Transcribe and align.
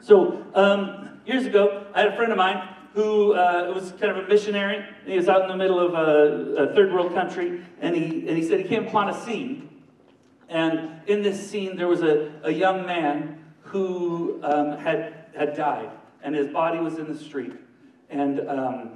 So, 0.00 0.46
um, 0.54 1.20
years 1.26 1.44
ago, 1.46 1.86
I 1.94 2.00
had 2.00 2.12
a 2.12 2.16
friend 2.16 2.32
of 2.32 2.38
mine 2.38 2.66
who 2.94 3.34
uh, 3.34 3.70
was 3.74 3.92
kind 3.92 4.16
of 4.16 4.24
a 4.24 4.28
missionary. 4.28 4.76
And 4.76 5.08
he 5.08 5.16
was 5.16 5.28
out 5.28 5.42
in 5.42 5.48
the 5.48 5.56
middle 5.56 5.78
of 5.78 5.94
a, 5.94 6.70
a 6.70 6.74
third 6.74 6.92
world 6.92 7.14
country, 7.14 7.62
and 7.80 7.94
he, 7.94 8.26
and 8.28 8.36
he 8.36 8.42
said 8.42 8.60
he 8.60 8.68
came 8.68 8.86
upon 8.86 9.10
a 9.10 9.24
scene. 9.24 9.68
And 10.48 11.02
in 11.06 11.22
this 11.22 11.50
scene, 11.50 11.76
there 11.76 11.86
was 11.86 12.02
a, 12.02 12.32
a 12.42 12.50
young 12.50 12.86
man 12.86 13.44
who 13.62 14.40
um, 14.42 14.78
had, 14.78 15.26
had 15.36 15.56
died, 15.56 15.90
and 16.22 16.34
his 16.34 16.48
body 16.48 16.78
was 16.78 16.98
in 16.98 17.06
the 17.06 17.18
street. 17.18 17.52
And, 18.08 18.40
um, 18.48 18.90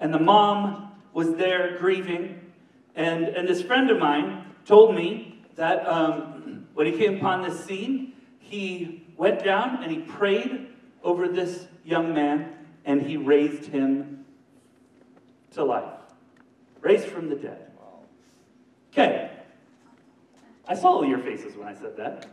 and 0.00 0.12
the 0.12 0.18
mom 0.18 0.92
was 1.14 1.34
there 1.36 1.78
grieving. 1.78 2.52
And, 2.94 3.24
and 3.24 3.48
this 3.48 3.62
friend 3.62 3.88
of 3.90 3.98
mine 3.98 4.44
told 4.66 4.94
me 4.94 5.42
that 5.56 5.86
um, 5.88 6.66
when 6.74 6.86
he 6.86 6.92
came 6.92 7.16
upon 7.16 7.42
this 7.42 7.64
scene, 7.64 8.12
he 8.38 8.99
went 9.20 9.44
down 9.44 9.82
and 9.82 9.92
he 9.92 9.98
prayed 9.98 10.68
over 11.04 11.28
this 11.28 11.66
young 11.84 12.14
man 12.14 12.54
and 12.86 13.02
he 13.02 13.18
raised 13.18 13.66
him 13.66 14.24
to 15.50 15.62
life. 15.62 15.92
Raised 16.80 17.04
from 17.04 17.28
the 17.28 17.36
dead. 17.36 17.70
Okay. 18.90 19.30
I 20.66 20.74
saw 20.74 20.88
all 20.88 21.04
your 21.04 21.18
faces 21.18 21.54
when 21.54 21.68
I 21.68 21.74
said 21.74 21.98
that. 21.98 22.30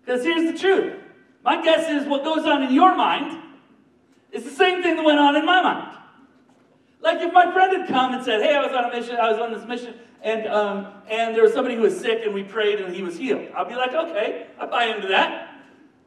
Because 0.00 0.24
here's 0.24 0.52
the 0.52 0.58
truth. 0.58 1.00
My 1.44 1.62
guess 1.62 1.88
is 1.88 2.08
what 2.08 2.24
goes 2.24 2.44
on 2.44 2.64
in 2.64 2.74
your 2.74 2.96
mind 2.96 3.40
is 4.32 4.42
the 4.42 4.50
same 4.50 4.82
thing 4.82 4.96
that 4.96 5.04
went 5.04 5.20
on 5.20 5.36
in 5.36 5.46
my 5.46 5.62
mind. 5.62 5.96
Like 7.00 7.20
if 7.20 7.32
my 7.32 7.52
friend 7.52 7.80
had 7.80 7.88
come 7.88 8.14
and 8.14 8.24
said, 8.24 8.42
"Hey, 8.42 8.54
I 8.54 8.66
was 8.66 8.72
on 8.72 8.86
a 8.86 8.96
mission. 8.96 9.16
I 9.16 9.30
was 9.30 9.38
on 9.38 9.52
this 9.52 9.64
mission, 9.66 9.94
and 10.22 10.46
um, 10.46 10.88
and 11.08 11.34
there 11.34 11.42
was 11.42 11.52
somebody 11.52 11.76
who 11.76 11.82
was 11.82 11.98
sick, 11.98 12.22
and 12.24 12.34
we 12.34 12.42
prayed, 12.42 12.80
and 12.80 12.94
he 12.94 13.02
was 13.02 13.16
healed." 13.16 13.48
I'll 13.54 13.68
be 13.68 13.74
like, 13.74 13.94
"Okay, 13.94 14.46
I 14.58 14.66
buy 14.66 14.86
into 14.86 15.08
that." 15.08 15.54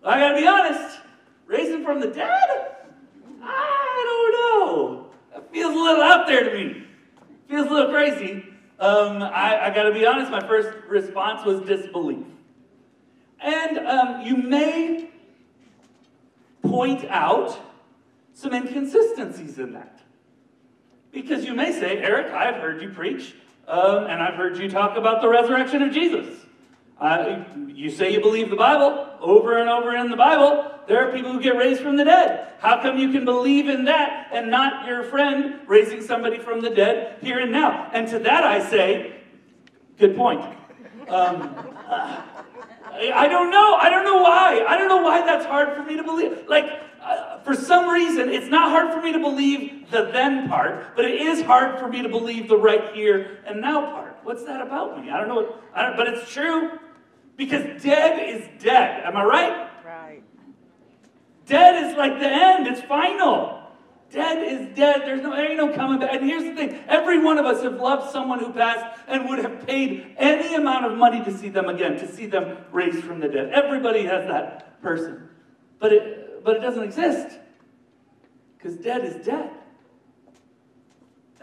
I 0.04 0.20
gotta 0.20 0.36
be 0.36 0.48
honest. 0.48 1.00
Raising 1.46 1.84
from 1.84 2.00
the 2.00 2.08
dead? 2.08 2.76
I 3.42 4.04
don't 4.08 4.32
know. 4.34 5.08
It 5.36 5.44
feels 5.52 5.76
a 5.76 5.78
little 5.78 6.04
out 6.04 6.26
there 6.26 6.44
to 6.44 6.54
me. 6.54 6.84
Feels 7.48 7.68
a 7.68 7.70
little 7.70 7.92
crazy. 7.92 8.46
Um, 8.80 9.22
I, 9.22 9.68
I 9.68 9.70
got 9.74 9.84
to 9.84 9.94
be 9.94 10.06
honest, 10.06 10.32
my 10.32 10.46
first 10.48 10.70
response 10.88 11.46
was 11.46 11.62
disbelief. 11.62 12.26
And 13.40 13.78
um, 13.80 14.22
you 14.22 14.38
may 14.38 15.10
point 16.64 17.06
out 17.06 17.60
some 18.34 18.54
inconsistencies 18.54 19.60
in 19.60 19.74
that. 19.74 20.00
Because 21.12 21.46
you 21.46 21.54
may 21.54 21.72
say, 21.72 22.00
Eric, 22.00 22.34
I've 22.34 22.56
heard 22.56 22.82
you 22.82 22.90
preach, 22.90 23.36
um, 23.68 24.06
and 24.06 24.22
I've 24.22 24.36
heard 24.36 24.58
you 24.58 24.70
talk 24.70 24.98
about 24.98 25.22
the 25.22 25.30
resurrection 25.30 25.82
of 25.82 25.94
Jesus. 25.94 26.40
Uh, 27.00 27.44
you 27.68 27.90
say 27.90 28.14
you 28.14 28.22
believe 28.22 28.50
the 28.50 28.56
Bible 28.56 29.10
over 29.20 29.58
and 29.58 29.70
over 29.70 29.96
in 29.96 30.10
the 30.10 30.18
Bible. 30.18 30.72
There 30.88 31.08
are 31.08 31.12
people 31.12 31.32
who 31.34 31.42
get 31.42 31.56
raised 31.56 31.82
from 31.82 31.98
the 31.98 32.06
dead. 32.06 32.48
How 32.60 32.82
come 32.82 32.98
you 32.98 33.12
can 33.12 33.26
believe 33.26 33.68
in 33.68 33.86
that 33.86 34.30
and 34.34 34.52
not 34.52 34.88
your 34.88 35.04
friend 35.04 35.60
raising 35.68 36.02
somebody 36.02 36.38
from 36.38 36.62
the 36.62 36.70
dead 36.70 37.18
here 37.22 37.40
and 37.40 37.52
now? 37.52 37.90
And 37.94 38.08
to 38.10 38.20
that 38.20 38.44
I 38.44 38.70
say, 38.70 39.16
good 39.98 40.16
point. 40.16 40.42
Um, 41.10 41.56
uh, 41.88 42.22
I 42.94 43.28
don't 43.28 43.50
know. 43.50 43.76
I 43.76 43.90
don't 43.90 44.06
know 44.06 44.22
why. 44.22 44.64
I 44.68 44.78
don't 44.78 44.88
know 44.88 45.02
why 45.02 45.26
that's 45.26 45.46
hard 45.46 45.76
for 45.76 45.84
me 45.84 45.98
to 45.98 46.04
believe. 46.04 46.48
Like, 46.48 46.66
uh, 47.04 47.40
for 47.42 47.54
some 47.54 47.90
reason, 47.90 48.30
it's 48.30 48.50
not 48.50 48.72
hard 48.72 48.94
for 48.94 49.02
me 49.02 49.12
to 49.12 49.20
believe 49.20 49.90
the 49.92 50.10
then 50.12 50.48
part, 50.48 50.96
but 50.96 51.06
it 51.06 51.22
is 51.22 51.42
hard 51.42 51.80
for 51.80 51.88
me 51.88 52.02
to 52.02 52.10
believe 52.10 52.48
the 52.48 52.58
right 52.58 52.94
here 52.94 53.40
and 53.46 53.62
now 53.62 53.92
part. 53.92 54.18
What's 54.24 54.44
that 54.46 54.62
about 54.62 55.04
me? 55.04 55.10
I 55.10 55.18
don't 55.18 55.28
know. 55.28 55.36
What, 55.36 55.64
I 55.74 55.84
don't, 55.84 55.98
but 55.98 56.08
it's 56.08 56.32
true 56.32 56.80
because 57.36 57.82
dead 57.84 58.36
is 58.36 58.48
dead. 58.64 59.04
Am 59.06 59.18
I 59.18 59.24
right? 59.24 59.70
Right. 59.86 60.24
Dead 61.46 61.86
is 61.86 61.98
like 61.98 62.20
the 62.20 62.28
end, 62.28 62.68
it's 62.68 62.82
final. 62.82 63.60
Dead 64.14 64.44
is 64.44 64.76
dead. 64.76 65.02
There's 65.02 65.24
no, 65.24 65.36
there 65.36 65.50
ain't 65.50 65.58
no 65.58 65.74
coming 65.74 66.00
back. 66.00 66.14
And 66.14 66.24
here's 66.24 66.44
the 66.44 66.56
thing 66.56 66.84
every 66.88 67.18
one 67.18 67.40
of 67.40 67.48
us 67.48 67.64
have 67.64 67.82
loved 67.82 68.12
someone 68.12 68.40
who 68.40 68.54
passed 68.54 69.00
and 69.08 69.28
would 69.28 69.40
have 69.40 69.66
paid 69.66 70.16
any 70.18 70.54
amount 70.54 70.86
of 70.86 70.96
money 70.96 71.24
to 71.26 71.36
see 71.36 71.50
them 71.50 71.68
again, 71.68 71.98
to 71.98 72.10
see 72.10 72.28
them 72.28 72.58
raised 72.72 73.04
from 73.04 73.20
the 73.20 73.28
dead. 73.28 73.50
Everybody 73.50 74.04
has 74.06 74.28
that 74.28 74.82
person. 74.84 75.30
But 75.80 75.94
it, 75.94 76.23
but 76.44 76.58
it 76.58 76.60
doesn't 76.60 76.84
exist 76.84 77.40
because 78.58 78.78
dead 78.78 79.04
is 79.06 79.26
dead. 79.26 79.52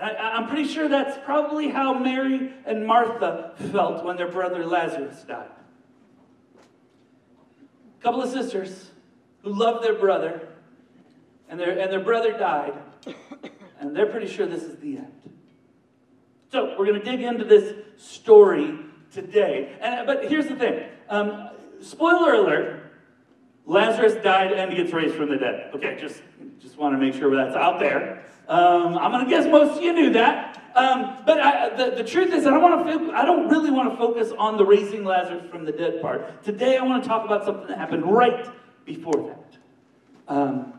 I, 0.00 0.14
I'm 0.14 0.48
pretty 0.48 0.66
sure 0.66 0.88
that's 0.88 1.18
probably 1.24 1.68
how 1.68 1.98
Mary 1.98 2.52
and 2.64 2.86
Martha 2.86 3.52
felt 3.70 4.04
when 4.04 4.16
their 4.16 4.28
brother 4.28 4.64
Lazarus 4.64 5.22
died. 5.24 5.50
A 7.98 8.02
couple 8.02 8.22
of 8.22 8.30
sisters 8.30 8.90
who 9.42 9.52
loved 9.52 9.84
their 9.84 9.94
brother, 9.94 10.48
and 11.48 11.60
their, 11.60 11.78
and 11.78 11.92
their 11.92 12.00
brother 12.00 12.32
died, 12.32 12.74
and 13.78 13.94
they're 13.94 14.06
pretty 14.06 14.28
sure 14.28 14.46
this 14.46 14.62
is 14.62 14.78
the 14.78 14.98
end. 14.98 15.12
So 16.52 16.74
we're 16.78 16.86
going 16.86 17.00
to 17.00 17.04
dig 17.04 17.22
into 17.22 17.44
this 17.44 17.74
story 17.96 18.78
today. 19.12 19.76
And, 19.80 20.06
but 20.06 20.28
here's 20.28 20.46
the 20.46 20.56
thing 20.56 20.84
um, 21.08 21.50
spoiler 21.80 22.34
alert 22.34 22.89
Lazarus 23.66 24.14
died 24.22 24.52
and 24.52 24.74
gets 24.76 24.92
raised 24.92 25.14
from 25.14 25.28
the 25.28 25.36
dead. 25.36 25.70
Okay, 25.74 25.96
just, 26.00 26.22
just 26.58 26.76
want 26.76 26.94
to 26.94 26.98
make 26.98 27.14
sure 27.14 27.34
that's 27.34 27.56
out 27.56 27.78
there. 27.78 28.24
Um, 28.48 28.98
I'm 28.98 29.12
going 29.12 29.24
to 29.24 29.30
guess 29.30 29.46
most 29.46 29.78
of 29.78 29.82
you 29.82 29.92
knew 29.92 30.12
that. 30.14 30.60
Um, 30.74 31.18
but 31.26 31.40
I, 31.40 31.76
the, 31.76 31.96
the 31.96 32.04
truth 32.04 32.32
is, 32.32 32.46
I 32.46 32.50
don't, 32.50 32.62
want 32.62 32.86
to, 32.86 33.12
I 33.12 33.24
don't 33.24 33.48
really 33.48 33.70
want 33.70 33.90
to 33.90 33.96
focus 33.96 34.32
on 34.38 34.56
the 34.56 34.64
raising 34.64 35.04
Lazarus 35.04 35.44
from 35.50 35.64
the 35.64 35.72
dead 35.72 36.00
part. 36.00 36.42
Today, 36.42 36.76
I 36.76 36.82
want 36.82 37.02
to 37.02 37.08
talk 37.08 37.24
about 37.24 37.44
something 37.44 37.66
that 37.68 37.78
happened 37.78 38.04
right 38.06 38.46
before 38.84 39.28
that. 39.28 39.58
Um, 40.28 40.74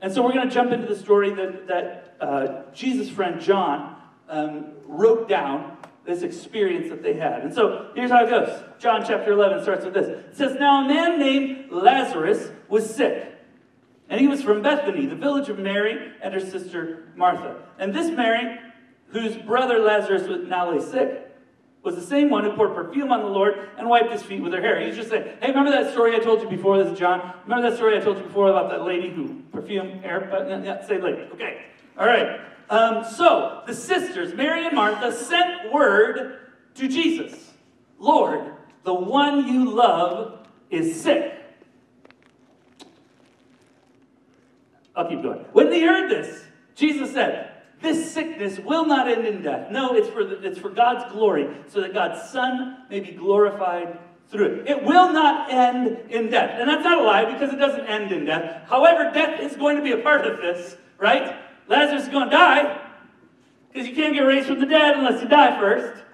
and 0.00 0.12
so 0.12 0.22
we're 0.22 0.32
going 0.32 0.48
to 0.48 0.54
jump 0.54 0.72
into 0.72 0.86
the 0.86 0.96
story 0.96 1.30
that, 1.34 1.66
that 1.66 2.16
uh, 2.20 2.62
Jesus' 2.72 3.08
friend 3.08 3.40
John 3.40 3.96
um, 4.28 4.72
wrote 4.86 5.28
down 5.28 5.73
this 6.06 6.22
experience 6.22 6.90
that 6.90 7.02
they 7.02 7.14
had. 7.14 7.42
And 7.42 7.52
so 7.52 7.90
here's 7.94 8.10
how 8.10 8.24
it 8.24 8.30
goes 8.30 8.62
John 8.78 9.04
chapter 9.06 9.32
11 9.32 9.62
starts 9.62 9.84
with 9.84 9.94
this 9.94 10.08
It 10.08 10.36
says, 10.36 10.56
Now 10.58 10.84
a 10.84 10.88
man 10.88 11.18
named 11.18 11.70
Lazarus 11.70 12.50
was 12.68 12.94
sick. 12.94 13.30
And 14.08 14.20
he 14.20 14.28
was 14.28 14.42
from 14.42 14.62
Bethany, 14.62 15.06
the 15.06 15.16
village 15.16 15.48
of 15.48 15.58
Mary 15.58 16.12
and 16.22 16.34
her 16.34 16.40
sister 16.40 17.08
Martha. 17.16 17.56
And 17.78 17.94
this 17.94 18.10
Mary, 18.10 18.58
whose 19.08 19.36
brother 19.36 19.78
Lazarus 19.78 20.28
was 20.28 20.46
now 20.46 20.70
lay 20.70 20.80
sick, 20.80 21.24
was 21.82 21.94
the 21.96 22.02
same 22.02 22.30
one 22.30 22.44
who 22.44 22.52
poured 22.52 22.74
perfume 22.74 23.12
on 23.12 23.20
the 23.20 23.28
Lord 23.28 23.68
and 23.78 23.88
wiped 23.88 24.12
his 24.12 24.22
feet 24.22 24.42
with 24.42 24.52
her 24.52 24.60
hair. 24.60 24.80
He's 24.80 24.96
just 24.96 25.10
saying, 25.10 25.36
hey, 25.40 25.48
remember 25.48 25.70
that 25.70 25.92
story 25.92 26.14
I 26.16 26.18
told 26.18 26.42
you 26.42 26.48
before? 26.48 26.82
This 26.82 26.92
is 26.92 26.98
John. 26.98 27.34
Remember 27.44 27.68
that 27.70 27.76
story 27.76 27.96
I 27.96 28.00
told 28.00 28.18
you 28.18 28.24
before 28.24 28.48
about 28.48 28.70
that 28.70 28.84
lady 28.84 29.10
who 29.10 29.42
perfumed 29.52 30.02
hair? 30.02 30.28
But, 30.30 30.48
yeah, 30.64 30.86
same 30.86 31.02
lady. 31.02 31.22
Okay. 31.34 31.66
All 31.98 32.06
right. 32.06 32.40
Um, 32.70 33.04
so 33.04 33.62
the 33.66 33.74
sisters, 33.74 34.34
Mary 34.34 34.66
and 34.66 34.74
Martha, 34.74 35.12
sent 35.12 35.72
word 35.72 36.38
to 36.74 36.88
Jesus 36.88 37.52
Lord, 37.98 38.52
the 38.82 38.94
one 38.94 39.48
you 39.48 39.70
love 39.70 40.46
is 40.70 41.00
sick. 41.00 41.32
I'll 44.94 45.08
keep 45.08 45.22
going. 45.22 45.38
When 45.52 45.70
they 45.70 45.80
heard 45.80 46.10
this, 46.10 46.44
Jesus 46.74 47.12
said, 47.12 47.50
this 47.80 48.12
sickness 48.12 48.58
will 48.58 48.86
not 48.86 49.08
end 49.08 49.26
in 49.26 49.42
death. 49.42 49.70
No, 49.70 49.94
it's 49.94 50.08
for, 50.08 50.24
the, 50.24 50.42
it's 50.46 50.58
for 50.58 50.70
God's 50.70 51.10
glory, 51.12 51.48
so 51.68 51.80
that 51.80 51.92
God's 51.92 52.30
Son 52.30 52.84
may 52.88 53.00
be 53.00 53.12
glorified 53.12 53.98
through 54.30 54.60
it. 54.60 54.68
It 54.68 54.84
will 54.84 55.12
not 55.12 55.52
end 55.52 56.10
in 56.10 56.30
death. 56.30 56.58
And 56.58 56.68
that's 56.68 56.84
not 56.84 56.98
a 56.98 57.02
lie 57.02 57.30
because 57.30 57.52
it 57.52 57.56
doesn't 57.56 57.86
end 57.86 58.12
in 58.12 58.24
death. 58.24 58.68
However, 58.68 59.10
death 59.12 59.40
is 59.40 59.56
going 59.56 59.76
to 59.76 59.82
be 59.82 59.92
a 59.92 59.98
part 59.98 60.26
of 60.26 60.38
this, 60.38 60.76
right? 60.98 61.36
Lazarus 61.68 62.04
is 62.04 62.08
going 62.08 62.28
to 62.28 62.36
die 62.36 62.80
because 63.72 63.88
you 63.88 63.94
can't 63.94 64.14
get 64.14 64.20
raised 64.20 64.46
from 64.46 64.60
the 64.60 64.66
dead 64.66 64.96
unless 64.96 65.22
you 65.22 65.28
die 65.28 65.58
first. 65.58 66.04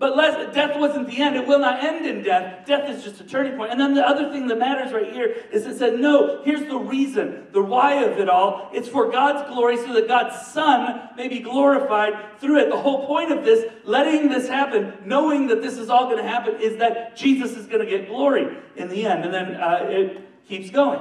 But 0.00 0.16
less, 0.16 0.54
death 0.54 0.80
wasn't 0.80 1.08
the 1.08 1.20
end. 1.20 1.36
It 1.36 1.46
will 1.46 1.58
not 1.58 1.84
end 1.84 2.06
in 2.06 2.22
death. 2.22 2.64
Death 2.66 2.88
is 2.88 3.04
just 3.04 3.20
a 3.20 3.24
turning 3.24 3.58
point. 3.58 3.70
And 3.70 3.78
then 3.78 3.92
the 3.92 4.06
other 4.06 4.32
thing 4.32 4.46
that 4.46 4.58
matters 4.58 4.94
right 4.94 5.12
here 5.12 5.44
is 5.52 5.66
it 5.66 5.76
said, 5.76 6.00
no, 6.00 6.42
here's 6.42 6.66
the 6.66 6.78
reason, 6.78 7.48
the 7.52 7.60
why 7.60 8.02
of 8.04 8.18
it 8.18 8.26
all. 8.26 8.70
It's 8.72 8.88
for 8.88 9.10
God's 9.10 9.46
glory 9.50 9.76
so 9.76 9.92
that 9.92 10.08
God's 10.08 10.46
Son 10.46 11.10
may 11.18 11.28
be 11.28 11.40
glorified 11.40 12.14
through 12.40 12.60
it. 12.60 12.70
The 12.70 12.78
whole 12.78 13.06
point 13.06 13.30
of 13.30 13.44
this, 13.44 13.70
letting 13.84 14.30
this 14.30 14.48
happen, 14.48 14.94
knowing 15.04 15.48
that 15.48 15.60
this 15.60 15.76
is 15.76 15.90
all 15.90 16.06
going 16.06 16.16
to 16.16 16.26
happen, 16.26 16.58
is 16.62 16.78
that 16.78 17.14
Jesus 17.14 17.54
is 17.54 17.66
going 17.66 17.84
to 17.84 17.90
get 17.98 18.08
glory 18.08 18.56
in 18.76 18.88
the 18.88 19.04
end. 19.04 19.26
And 19.26 19.34
then 19.34 19.56
uh, 19.56 19.86
it 19.86 20.46
keeps 20.48 20.70
going. 20.70 21.00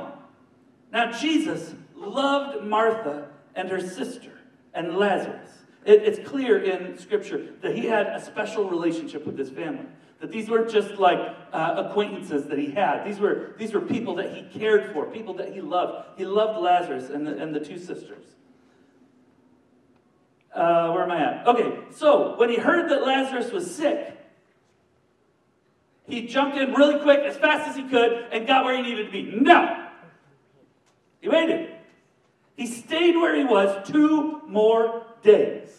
Now, 0.92 1.10
Jesus 1.10 1.74
loved 1.96 2.66
Martha 2.66 3.29
and 3.60 3.70
her 3.70 3.82
sister 3.82 4.32
and 4.74 4.96
Lazarus. 4.98 5.50
It, 5.86 6.04
it's 6.04 6.28
clear 6.28 6.64
in 6.64 6.98
Scripture 6.98 7.54
that 7.62 7.76
he 7.76 7.86
had 7.86 8.08
a 8.08 8.24
special 8.24 8.70
relationship 8.70 9.26
with 9.26 9.38
his 9.38 9.50
family. 9.50 9.86
That 10.22 10.32
these 10.32 10.50
weren't 10.50 10.70
just 10.70 10.96
like 10.96 11.20
uh, 11.52 11.86
acquaintances 11.86 12.46
that 12.48 12.58
he 12.58 12.72
had. 12.72 13.06
These 13.06 13.20
were, 13.20 13.56
these 13.58 13.74
were 13.74 13.82
people 13.82 14.16
that 14.16 14.34
he 14.34 14.44
cared 14.60 14.94
for, 14.94 15.06
people 15.06 15.34
that 15.36 15.54
he 15.54 15.62
loved. 15.62 16.18
He 16.18 16.26
loved 16.26 16.60
Lazarus 16.60 17.10
and 17.10 17.28
the, 17.28 17.38
and 17.38 17.54
the 17.54 17.60
two 17.60 17.78
sisters. 17.78 18.26
Uh, 20.54 20.92
where 20.92 21.04
am 21.04 21.12
I 21.12 21.22
at? 21.22 21.48
Okay, 21.48 21.80
so 21.92 22.36
when 22.38 22.50
he 22.50 22.58
heard 22.58 22.90
that 22.90 23.06
Lazarus 23.06 23.52
was 23.52 23.74
sick, 23.74 24.18
he 26.08 26.26
jumped 26.26 26.58
in 26.58 26.74
really 26.74 27.00
quick, 27.02 27.20
as 27.20 27.38
fast 27.38 27.70
as 27.70 27.76
he 27.76 27.84
could, 27.84 28.26
and 28.32 28.48
got 28.48 28.66
where 28.66 28.76
he 28.76 28.82
needed 28.82 29.06
to 29.06 29.12
be. 29.12 29.24
No! 29.24 29.88
He 31.22 31.30
waited. 31.30 31.79
He 32.60 32.68
stayed 32.68 33.16
where 33.16 33.34
he 33.34 33.46
was 33.46 33.88
two 33.88 34.42
more 34.46 35.06
days 35.24 35.70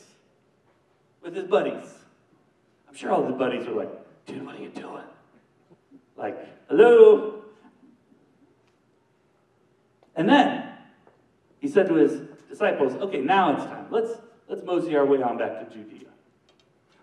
with 1.21 1.37
his 1.37 1.45
buddies. 1.45 1.85
I'm 2.89 2.95
sure 2.95 3.13
all 3.13 3.27
his 3.27 3.37
buddies 3.37 3.67
were 3.67 3.75
like, 3.75 3.91
dude, 4.25 4.47
what 4.47 4.55
are 4.55 4.63
you 4.63 4.71
doing? 4.71 5.05
Like, 6.17 6.39
hello? 6.71 7.43
And 10.17 10.27
then 10.27 10.73
he 11.59 11.69
said 11.69 11.87
to 11.89 11.97
his 11.97 12.23
disciples, 12.49 12.95
okay, 12.95 13.21
now 13.21 13.55
it's 13.57 13.65
time. 13.65 13.85
Let's, 13.91 14.13
let's 14.49 14.63
mosey 14.65 14.97
our 14.97 15.05
way 15.05 15.23
on 15.23 15.37
back 15.37 15.59
to 15.59 15.67
Judea. 15.75 16.09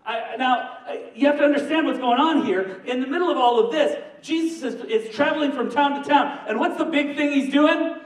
I, 0.03 0.37
now, 0.37 0.77
you 1.13 1.27
have 1.27 1.37
to 1.37 1.43
understand 1.43 1.85
what's 1.85 1.99
going 1.99 2.19
on 2.19 2.47
here. 2.47 2.81
In 2.87 2.99
the 2.99 3.07
middle 3.07 3.29
of 3.29 3.37
all 3.37 3.63
of 3.63 3.71
this, 3.71 3.95
Jesus 4.23 4.73
is, 4.73 4.81
is 4.85 5.15
traveling 5.15 5.51
from 5.51 5.69
town 5.69 6.01
to 6.01 6.09
town. 6.09 6.39
And 6.47 6.59
what's 6.59 6.79
the 6.79 6.85
big 6.85 7.15
thing 7.15 7.31
he's 7.31 7.53
doing? 7.53 7.96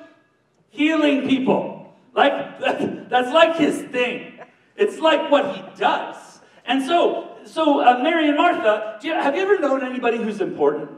Healing 0.71 1.29
people. 1.29 1.94
Like, 2.13 2.59
that's 2.59 3.31
like 3.31 3.56
his 3.56 3.77
thing. 3.83 4.39
It's 4.75 5.00
like 5.00 5.31
what 5.31 5.56
he 5.56 5.63
does. 5.77 6.41
And 6.65 6.83
so, 6.83 7.38
so 7.45 7.81
uh, 7.81 8.00
Mary 8.01 8.27
and 8.27 8.38
Martha, 8.38 9.00
you, 9.01 9.13
have 9.13 9.35
you 9.35 9.41
ever 9.41 9.59
known 9.59 9.85
anybody 9.85 10.18
who's 10.18 10.41
important? 10.41 10.89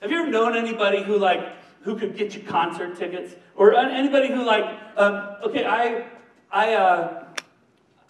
Have 0.00 0.10
you 0.10 0.18
ever 0.22 0.30
known 0.30 0.56
anybody 0.56 1.02
who 1.02 1.18
like 1.18 1.60
who 1.82 1.96
could 1.96 2.16
get 2.16 2.34
you 2.34 2.42
concert 2.42 2.96
tickets, 2.98 3.34
or 3.56 3.74
anybody 3.74 4.28
who 4.28 4.44
like, 4.44 4.64
um, 4.96 5.36
okay, 5.44 5.64
I, 5.64 6.06
I, 6.50 6.74
uh, 6.74 7.24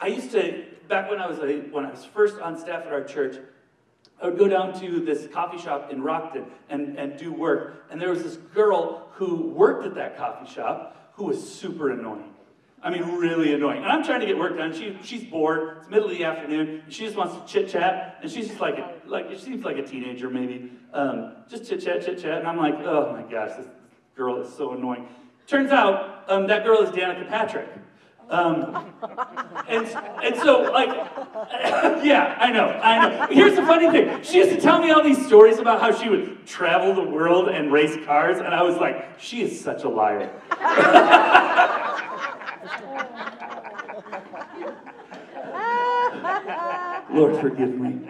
I 0.00 0.08
used 0.08 0.32
to 0.32 0.64
back 0.88 1.08
when 1.08 1.20
I 1.20 1.28
was 1.28 1.38
a, 1.38 1.60
when 1.70 1.86
I 1.86 1.90
was 1.90 2.04
first 2.04 2.40
on 2.40 2.58
staff 2.58 2.84
at 2.86 2.92
our 2.92 3.04
church. 3.04 3.36
I 4.22 4.26
would 4.26 4.38
go 4.38 4.48
down 4.48 4.78
to 4.80 5.00
this 5.00 5.26
coffee 5.32 5.58
shop 5.58 5.90
in 5.90 6.02
Rockton 6.02 6.46
and, 6.68 6.98
and 6.98 7.18
do 7.18 7.32
work. 7.32 7.86
And 7.90 8.00
there 8.00 8.10
was 8.10 8.22
this 8.22 8.36
girl 8.36 9.08
who 9.12 9.46
worked 9.48 9.86
at 9.86 9.94
that 9.94 10.16
coffee 10.16 10.52
shop 10.52 11.12
who 11.14 11.24
was 11.24 11.52
super 11.52 11.90
annoying. 11.90 12.34
I 12.82 12.90
mean, 12.90 13.02
really 13.16 13.52
annoying. 13.52 13.82
And 13.82 13.92
I'm 13.92 14.02
trying 14.02 14.20
to 14.20 14.26
get 14.26 14.38
work 14.38 14.56
done. 14.56 14.72
She, 14.72 14.96
she's 15.02 15.24
bored. 15.24 15.78
It's 15.78 15.90
middle 15.90 16.10
of 16.10 16.16
the 16.16 16.24
afternoon. 16.24 16.82
she 16.88 17.04
just 17.04 17.16
wants 17.16 17.34
to 17.34 17.46
chit 17.46 17.70
chat. 17.70 18.18
And 18.22 18.30
she's 18.30 18.48
just 18.48 18.60
like, 18.60 18.78
a, 18.78 18.94
like 19.06 19.30
she 19.30 19.38
seems 19.38 19.64
like 19.64 19.76
a 19.76 19.82
teenager 19.82 20.30
maybe. 20.30 20.72
Um, 20.92 21.32
just 21.48 21.68
chit 21.68 21.82
chat, 21.82 22.04
chit 22.04 22.20
chat. 22.22 22.38
And 22.38 22.48
I'm 22.48 22.56
like, 22.56 22.74
oh 22.76 23.12
my 23.12 23.30
gosh, 23.30 23.56
this 23.56 23.66
girl 24.16 24.40
is 24.40 24.54
so 24.54 24.72
annoying. 24.72 25.08
Turns 25.46 25.72
out 25.72 26.24
um, 26.28 26.46
that 26.46 26.64
girl 26.64 26.80
is 26.82 26.90
Danica 26.90 27.28
Patrick. 27.28 27.68
Um, 28.30 28.92
and, 29.68 29.86
and 30.22 30.36
so, 30.36 30.62
like, 30.72 30.88
yeah, 32.04 32.36
I 32.38 32.52
know, 32.52 32.68
I 32.68 33.08
know. 33.08 33.26
Here's 33.28 33.56
the 33.56 33.62
funny 33.62 33.90
thing. 33.90 34.22
She 34.22 34.38
used 34.38 34.50
to 34.50 34.60
tell 34.60 34.80
me 34.80 34.92
all 34.92 35.02
these 35.02 35.26
stories 35.26 35.58
about 35.58 35.80
how 35.80 35.92
she 35.92 36.08
would 36.08 36.46
travel 36.46 36.94
the 36.94 37.02
world 37.02 37.48
and 37.48 37.72
race 37.72 37.96
cars, 38.06 38.38
and 38.38 38.54
I 38.54 38.62
was 38.62 38.76
like, 38.76 39.18
she 39.18 39.42
is 39.42 39.60
such 39.60 39.82
a 39.82 39.88
liar. 39.88 40.30
Lord, 47.12 47.40
forgive 47.40 47.74
me. 47.74 48.08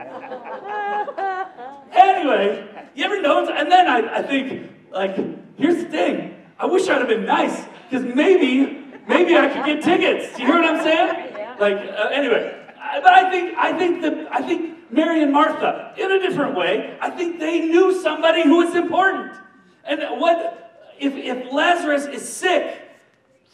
Anyway, 1.93 2.69
you 2.95 3.05
ever 3.05 3.23
know? 3.23 3.49
And 3.49 3.73
then 3.73 3.89
I, 3.89 4.19
I 4.19 4.23
think, 4.23 4.71
like, 4.93 5.17
here's 5.57 5.77
the 5.77 5.89
thing. 5.89 6.37
I 6.59 6.67
wish 6.67 6.87
I'd 6.89 6.99
have 6.99 7.09
been 7.09 7.25
nice, 7.25 7.65
because 7.89 8.05
maybe, 8.15 8.80
maybe 9.11 9.37
I 9.37 9.49
could 9.49 9.67
get 9.67 9.83
tickets. 9.83 10.39
You 10.39 10.47
hear 10.47 10.57
what 10.61 10.65
I'm 10.65 10.83
saying? 10.83 11.59
Like, 11.59 11.77
uh, 11.77 12.09
anyway. 12.13 12.57
But 13.03 13.13
I 13.13 13.31
think, 13.31 13.59
I 13.59 13.79
think 13.79 14.03
that, 14.03 14.29
I 14.33 14.43
think 14.43 14.91
Mary 14.91 15.23
and 15.23 15.33
Martha, 15.33 15.95
in 15.97 16.11
a 16.11 16.19
different 16.19 16.57
way, 16.57 16.97
I 17.01 17.11
think 17.11 17.39
they 17.39 17.61
knew 17.61 18.01
somebody 18.03 18.43
who 18.43 18.57
was 18.65 18.75
important. 18.75 19.37
And 19.85 20.01
what, 20.21 20.95
if, 20.99 21.15
if 21.15 21.53
Lazarus 21.53 22.07
is 22.07 22.27
sick, 22.27 22.81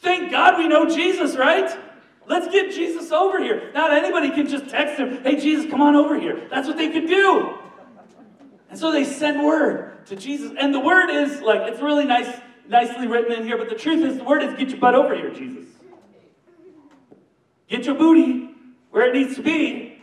thank 0.01 0.31
God 0.31 0.59
we 0.59 0.69
know 0.69 0.89
Jesus, 0.89 1.37
right? 1.37 1.71
Let's 2.27 2.49
get 2.49 2.75
Jesus 2.75 3.13
over 3.13 3.39
here. 3.43 3.71
Not 3.73 3.93
anybody 3.93 4.31
can 4.31 4.49
just 4.49 4.69
text 4.69 4.99
him, 4.99 5.23
hey, 5.23 5.37
Jesus, 5.37 5.71
come 5.71 5.81
on 5.81 5.95
over 5.95 6.19
here. 6.19 6.49
That's 6.51 6.67
what 6.67 6.77
they 6.77 6.89
could 6.89 7.07
do. 7.07 7.59
And 8.69 8.79
so 8.79 8.91
they 8.91 9.05
send 9.05 9.45
word 9.45 10.07
to 10.07 10.17
Jesus. 10.17 10.53
And 10.59 10.75
the 10.75 10.81
word 10.81 11.09
is 11.11 11.41
like, 11.41 11.63
it's 11.71 11.81
really 11.81 12.05
nice, 12.05 12.29
nicely 12.69 13.07
written 13.07 13.33
in 13.33 13.45
here, 13.45 13.59
but 13.59 13.69
the 13.69 13.75
truth 13.75 14.05
is, 14.05 14.19
the 14.19 14.25
word 14.25 14.43
is 14.43 14.55
get 14.55 14.71
your 14.71 14.79
butt 14.79 14.95
over 14.95 15.15
here, 15.15 15.31
Jesus. 15.31 15.65
Get 17.69 17.85
your 17.85 17.95
booty 17.95 18.51
where 18.91 19.09
it 19.09 19.15
needs 19.15 19.37
to 19.37 19.43
be 19.43 19.99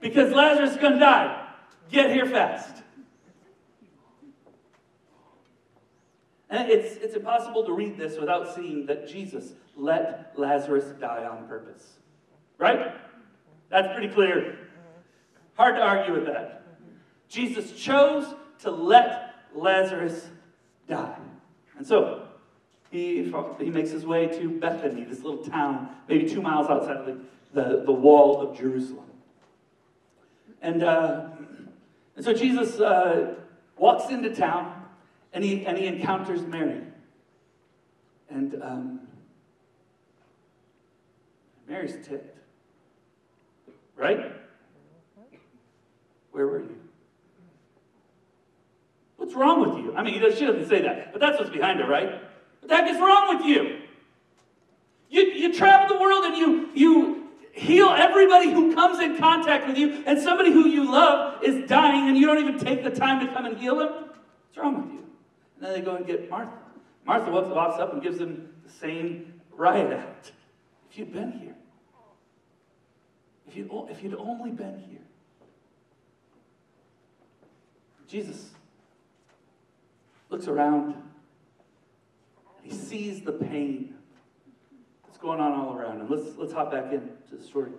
because 0.00 0.32
Lazarus 0.32 0.72
is 0.72 0.76
going 0.76 0.94
to 0.94 0.98
die. 0.98 1.48
Get 1.90 2.10
here 2.10 2.26
fast. 2.26 2.82
And 6.50 6.70
it's, 6.70 6.96
it's 6.96 7.14
impossible 7.14 7.64
to 7.64 7.72
read 7.72 7.98
this 7.98 8.18
without 8.18 8.54
seeing 8.54 8.86
that 8.86 9.08
Jesus 9.08 9.52
let 9.76 10.32
Lazarus 10.36 10.84
die 10.98 11.24
on 11.24 11.46
purpose. 11.46 11.98
Right? 12.56 12.94
That's 13.68 13.92
pretty 13.94 14.12
clear. 14.12 14.58
Hard 15.54 15.76
to 15.76 15.82
argue 15.82 16.14
with 16.14 16.26
that. 16.26 16.62
Jesus 17.28 17.72
chose 17.72 18.34
to 18.60 18.70
let 18.70 19.34
Lazarus 19.54 20.28
die. 20.88 21.18
And 21.78 21.86
so, 21.86 22.28
he, 22.90 23.32
he 23.58 23.70
makes 23.70 23.90
his 23.90 24.06
way 24.06 24.26
to 24.26 24.48
Bethany, 24.58 25.04
this 25.04 25.22
little 25.22 25.44
town, 25.44 25.88
maybe 26.08 26.28
two 26.28 26.42
miles 26.42 26.68
outside 26.68 26.96
of 26.96 27.06
the, 27.06 27.18
the, 27.52 27.82
the 27.84 27.92
wall 27.92 28.40
of 28.40 28.56
Jerusalem. 28.56 29.04
And, 30.62 30.82
uh, 30.82 31.28
and 32.16 32.24
so 32.24 32.32
Jesus 32.32 32.80
uh, 32.80 33.34
walks 33.76 34.10
into 34.10 34.34
town 34.34 34.84
and 35.32 35.44
he, 35.44 35.66
and 35.66 35.76
he 35.76 35.86
encounters 35.86 36.42
Mary. 36.42 36.80
And 38.30 38.60
um, 38.62 39.00
Mary's 41.68 41.94
ticked. 42.06 42.36
Right? 43.96 44.32
Where 46.32 46.46
were 46.46 46.60
you? 46.60 46.78
What's 49.28 49.36
wrong 49.36 49.60
with 49.60 49.84
you? 49.84 49.94
I 49.94 50.02
mean, 50.02 50.14
she 50.34 50.46
doesn't 50.46 50.70
say 50.70 50.80
that, 50.80 51.12
but 51.12 51.20
that's 51.20 51.38
what's 51.38 51.50
behind 51.50 51.80
it, 51.80 51.84
right? 51.84 52.12
What 52.60 52.68
the 52.68 52.74
heck 52.74 52.88
is 52.88 52.98
wrong 52.98 53.36
with 53.36 53.44
you? 53.44 53.80
You, 55.10 55.20
you 55.20 55.54
travel 55.54 55.94
the 55.94 56.00
world 56.00 56.24
and 56.24 56.34
you, 56.34 56.70
you 56.72 57.28
heal 57.52 57.90
everybody 57.90 58.50
who 58.50 58.74
comes 58.74 59.00
in 59.00 59.18
contact 59.18 59.66
with 59.66 59.76
you, 59.76 60.02
and 60.06 60.18
somebody 60.18 60.50
who 60.50 60.66
you 60.66 60.90
love 60.90 61.44
is 61.44 61.68
dying, 61.68 62.08
and 62.08 62.16
you 62.16 62.24
don't 62.24 62.38
even 62.38 62.58
take 62.58 62.82
the 62.82 62.90
time 62.90 63.26
to 63.26 63.30
come 63.34 63.44
and 63.44 63.58
heal 63.58 63.76
them? 63.76 63.90
What's 63.90 64.56
wrong 64.56 64.76
with 64.80 64.92
you? 64.94 65.04
And 65.56 65.66
then 65.66 65.72
they 65.74 65.82
go 65.82 65.96
and 65.96 66.06
get 66.06 66.30
Martha. 66.30 66.56
Martha 67.04 67.30
walks 67.30 67.78
up 67.78 67.92
and 67.92 68.02
gives 68.02 68.16
them 68.16 68.48
the 68.64 68.72
same 68.72 69.42
riot 69.52 69.92
act. 69.92 70.32
If 70.90 70.96
you'd 70.96 71.12
been 71.12 71.32
here, 71.32 71.54
if 73.46 73.54
you'd, 73.54 73.68
if 73.90 74.02
you'd 74.02 74.14
only 74.14 74.52
been 74.52 74.82
here, 74.88 75.00
Jesus 78.08 78.52
looks 80.30 80.46
around. 80.46 80.94
He 82.62 82.72
sees 82.72 83.22
the 83.22 83.32
pain 83.32 83.94
that's 85.06 85.18
going 85.18 85.40
on 85.40 85.52
all 85.52 85.76
around 85.76 86.00
him. 86.00 86.10
Let's, 86.10 86.36
let's 86.36 86.52
hop 86.52 86.70
back 86.70 86.92
into 86.92 87.08
the 87.32 87.42
story. 87.42 87.72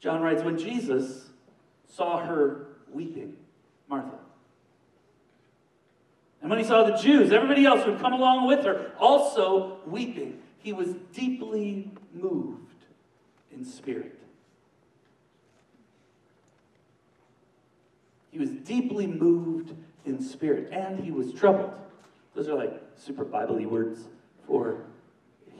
John 0.00 0.22
writes, 0.22 0.42
when 0.42 0.56
Jesus 0.56 1.28
saw 1.86 2.24
her 2.24 2.68
weeping, 2.90 3.36
Martha, 3.88 4.18
and 6.40 6.48
when 6.48 6.58
he 6.58 6.64
saw 6.64 6.84
the 6.84 6.96
Jews, 6.96 7.32
everybody 7.32 7.66
else 7.66 7.84
who 7.84 7.90
had 7.92 8.00
come 8.00 8.14
along 8.14 8.46
with 8.46 8.64
her, 8.64 8.92
also 8.98 9.78
weeping, 9.86 10.40
he 10.58 10.72
was 10.72 10.94
deeply 11.12 11.90
moved 12.14 12.86
in 13.52 13.64
spirit. 13.64 14.18
He 18.30 18.38
was 18.38 18.50
deeply 18.50 19.06
moved 19.06 19.74
in 20.04 20.22
spirit, 20.22 20.72
and 20.72 20.98
he 20.98 21.10
was 21.10 21.32
troubled. 21.32 21.72
Those 22.34 22.48
are 22.48 22.54
like 22.54 22.80
super 22.96 23.24
Bible 23.24 23.56
words 23.66 24.00
for 24.46 24.82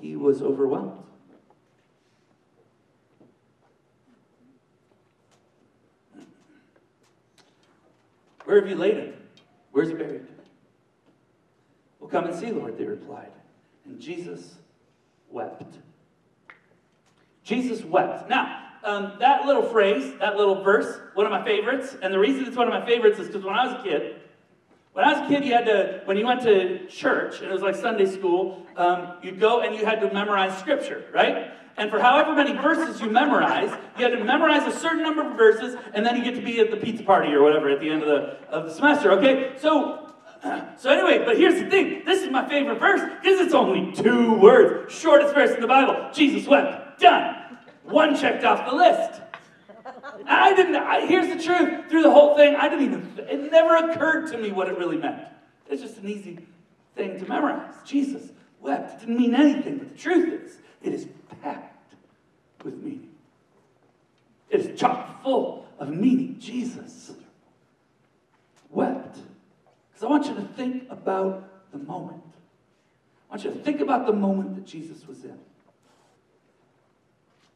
he 0.00 0.16
was 0.16 0.42
overwhelmed. 0.42 0.98
Where 8.44 8.60
have 8.60 8.68
you 8.68 8.74
laid 8.74 8.96
him? 8.96 9.14
Where's 9.70 9.88
he 9.88 9.94
buried? 9.94 10.26
Well, 12.00 12.10
come 12.10 12.24
and 12.24 12.34
see, 12.34 12.50
Lord, 12.50 12.76
they 12.76 12.84
replied. 12.84 13.30
And 13.84 14.00
Jesus 14.00 14.56
wept. 15.30 15.78
Jesus 17.44 17.84
wept. 17.84 18.28
Now, 18.28 18.70
um, 18.82 19.12
that 19.20 19.46
little 19.46 19.62
phrase, 19.62 20.18
that 20.18 20.36
little 20.36 20.64
verse, 20.64 20.98
one 21.14 21.26
of 21.26 21.32
my 21.32 21.44
favorites, 21.44 21.96
and 22.02 22.12
the 22.12 22.18
reason 22.18 22.44
it's 22.44 22.56
one 22.56 22.66
of 22.66 22.74
my 22.74 22.84
favorites 22.84 23.18
is 23.20 23.28
because 23.28 23.44
when 23.44 23.54
I 23.54 23.66
was 23.66 23.80
a 23.80 23.82
kid, 23.84 24.16
when 24.92 25.04
I 25.04 25.12
was 25.12 25.30
a 25.30 25.34
kid, 25.34 25.44
you 25.44 25.52
had 25.52 25.66
to, 25.66 26.02
when 26.04 26.16
you 26.16 26.26
went 26.26 26.42
to 26.42 26.86
church, 26.86 27.40
and 27.40 27.50
it 27.50 27.52
was 27.52 27.62
like 27.62 27.76
Sunday 27.76 28.06
school, 28.06 28.66
um, 28.76 29.14
you'd 29.22 29.38
go 29.38 29.60
and 29.60 29.74
you 29.74 29.84
had 29.84 30.00
to 30.00 30.12
memorize 30.12 30.58
scripture, 30.58 31.04
right? 31.12 31.52
And 31.76 31.90
for 31.90 32.00
however 32.00 32.34
many 32.34 32.52
verses 32.52 33.00
you 33.00 33.08
memorize, 33.08 33.70
you 33.96 34.04
had 34.04 34.18
to 34.18 34.24
memorize 34.24 34.66
a 34.66 34.76
certain 34.76 35.02
number 35.02 35.22
of 35.22 35.36
verses, 35.36 35.76
and 35.94 36.04
then 36.04 36.16
you 36.16 36.24
get 36.24 36.34
to 36.34 36.42
be 36.42 36.58
at 36.58 36.70
the 36.70 36.76
pizza 36.76 37.04
party 37.04 37.32
or 37.32 37.42
whatever 37.42 37.70
at 37.70 37.80
the 37.80 37.88
end 37.88 38.02
of 38.02 38.08
the, 38.08 38.54
of 38.54 38.66
the 38.66 38.74
semester, 38.74 39.12
okay? 39.12 39.52
So, 39.58 40.12
so 40.76 40.90
anyway, 40.90 41.24
but 41.24 41.38
here's 41.38 41.62
the 41.62 41.70
thing. 41.70 42.02
This, 42.04 42.22
is 42.22 42.30
my 42.30 42.48
favorite 42.48 42.80
verse 42.80 43.00
because 43.20 43.40
it's 43.40 43.54
only 43.54 43.92
two 43.92 44.34
words. 44.34 44.92
Shortest 44.92 45.34
verse 45.34 45.54
in 45.54 45.60
the 45.60 45.68
Bible. 45.68 46.10
Jesus 46.12 46.48
wept. 46.48 47.00
Done. 47.00 47.36
One 47.84 48.16
checked 48.16 48.44
off 48.44 48.68
the 48.68 48.74
list. 48.74 49.20
I 50.26 50.54
didn't, 50.54 50.76
I, 50.76 51.06
here's 51.06 51.28
the 51.28 51.42
truth. 51.42 51.88
Through 51.90 52.02
the 52.02 52.10
whole 52.10 52.36
thing, 52.36 52.56
I 52.56 52.68
didn't 52.68 52.84
even, 52.84 53.18
it 53.28 53.50
never 53.50 53.76
occurred 53.76 54.30
to 54.32 54.38
me 54.38 54.52
what 54.52 54.68
it 54.68 54.78
really 54.78 54.96
meant. 54.96 55.22
It's 55.68 55.82
just 55.82 55.98
an 55.98 56.08
easy 56.08 56.38
thing 56.96 57.18
to 57.18 57.28
memorize. 57.28 57.74
Jesus 57.84 58.30
wept. 58.60 58.94
It 58.94 59.06
didn't 59.06 59.18
mean 59.18 59.34
anything, 59.34 59.78
but 59.78 59.90
the 59.90 59.98
truth 59.98 60.42
is, 60.42 60.58
it 60.82 60.94
is 60.94 61.06
packed 61.42 61.94
with 62.64 62.76
meaning. 62.76 63.08
It 64.48 64.60
is 64.60 64.78
chock 64.78 65.22
full 65.22 65.66
of 65.78 65.90
meaning. 65.90 66.36
Jesus 66.38 67.12
wept. 68.70 69.18
Because 69.92 70.04
I 70.04 70.06
want 70.06 70.26
you 70.26 70.34
to 70.34 70.42
think 70.42 70.90
about 70.90 71.70
the 71.72 71.78
moment. 71.78 72.22
I 73.30 73.34
want 73.34 73.44
you 73.44 73.50
to 73.52 73.58
think 73.58 73.80
about 73.80 74.06
the 74.06 74.12
moment 74.12 74.56
that 74.56 74.66
Jesus 74.66 75.06
was 75.06 75.24
in. 75.24 75.38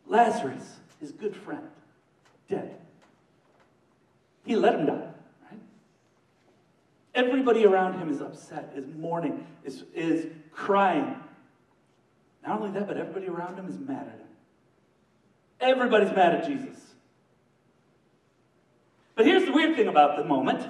Lazarus, 0.07 0.77
his 1.01 1.11
good 1.11 1.35
friend, 1.35 1.69
dead. 2.49 2.77
He 4.45 4.57
let 4.57 4.75
him 4.75 4.87
die, 4.87 5.09
right? 5.51 5.61
Everybody 7.15 7.65
around 7.65 7.99
him 7.99 8.11
is 8.11 8.21
upset, 8.21 8.73
is 8.77 8.85
mourning, 8.97 9.47
is, 9.65 9.85
is 9.95 10.27
crying. 10.53 11.17
Not 12.47 12.61
only 12.61 12.79
that, 12.79 12.87
but 12.87 12.97
everybody 12.97 13.27
around 13.29 13.59
him 13.59 13.67
is 13.69 13.79
mad 13.79 14.07
at 14.07 14.19
him. 14.19 14.27
Everybody's 15.61 16.11
mad 16.11 16.35
at 16.35 16.47
Jesus. 16.47 16.79
But 19.15 19.27
here's 19.27 19.45
the 19.45 19.53
weird 19.53 19.77
thing 19.77 19.89
about 19.89 20.17
the 20.17 20.25
moment. 20.25 20.69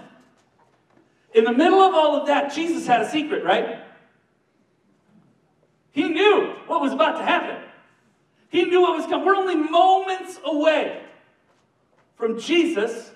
In 1.34 1.44
the 1.44 1.52
middle 1.52 1.80
of 1.80 1.94
all 1.94 2.20
of 2.20 2.28
that, 2.28 2.54
Jesus 2.54 2.86
had 2.86 3.00
a 3.00 3.10
secret, 3.10 3.42
right? 3.42 3.80
He 5.90 6.08
knew 6.08 6.54
what 6.66 6.80
was 6.80 6.92
about 6.92 7.18
to 7.18 7.24
happen. 7.24 7.56
He 8.50 8.64
knew 8.64 8.82
what 8.82 8.96
was 8.96 9.06
coming. 9.06 9.26
We're 9.26 9.34
only 9.34 9.56
moments 9.56 10.38
away 10.44 11.03
from 12.16 12.38
Jesus 12.38 13.10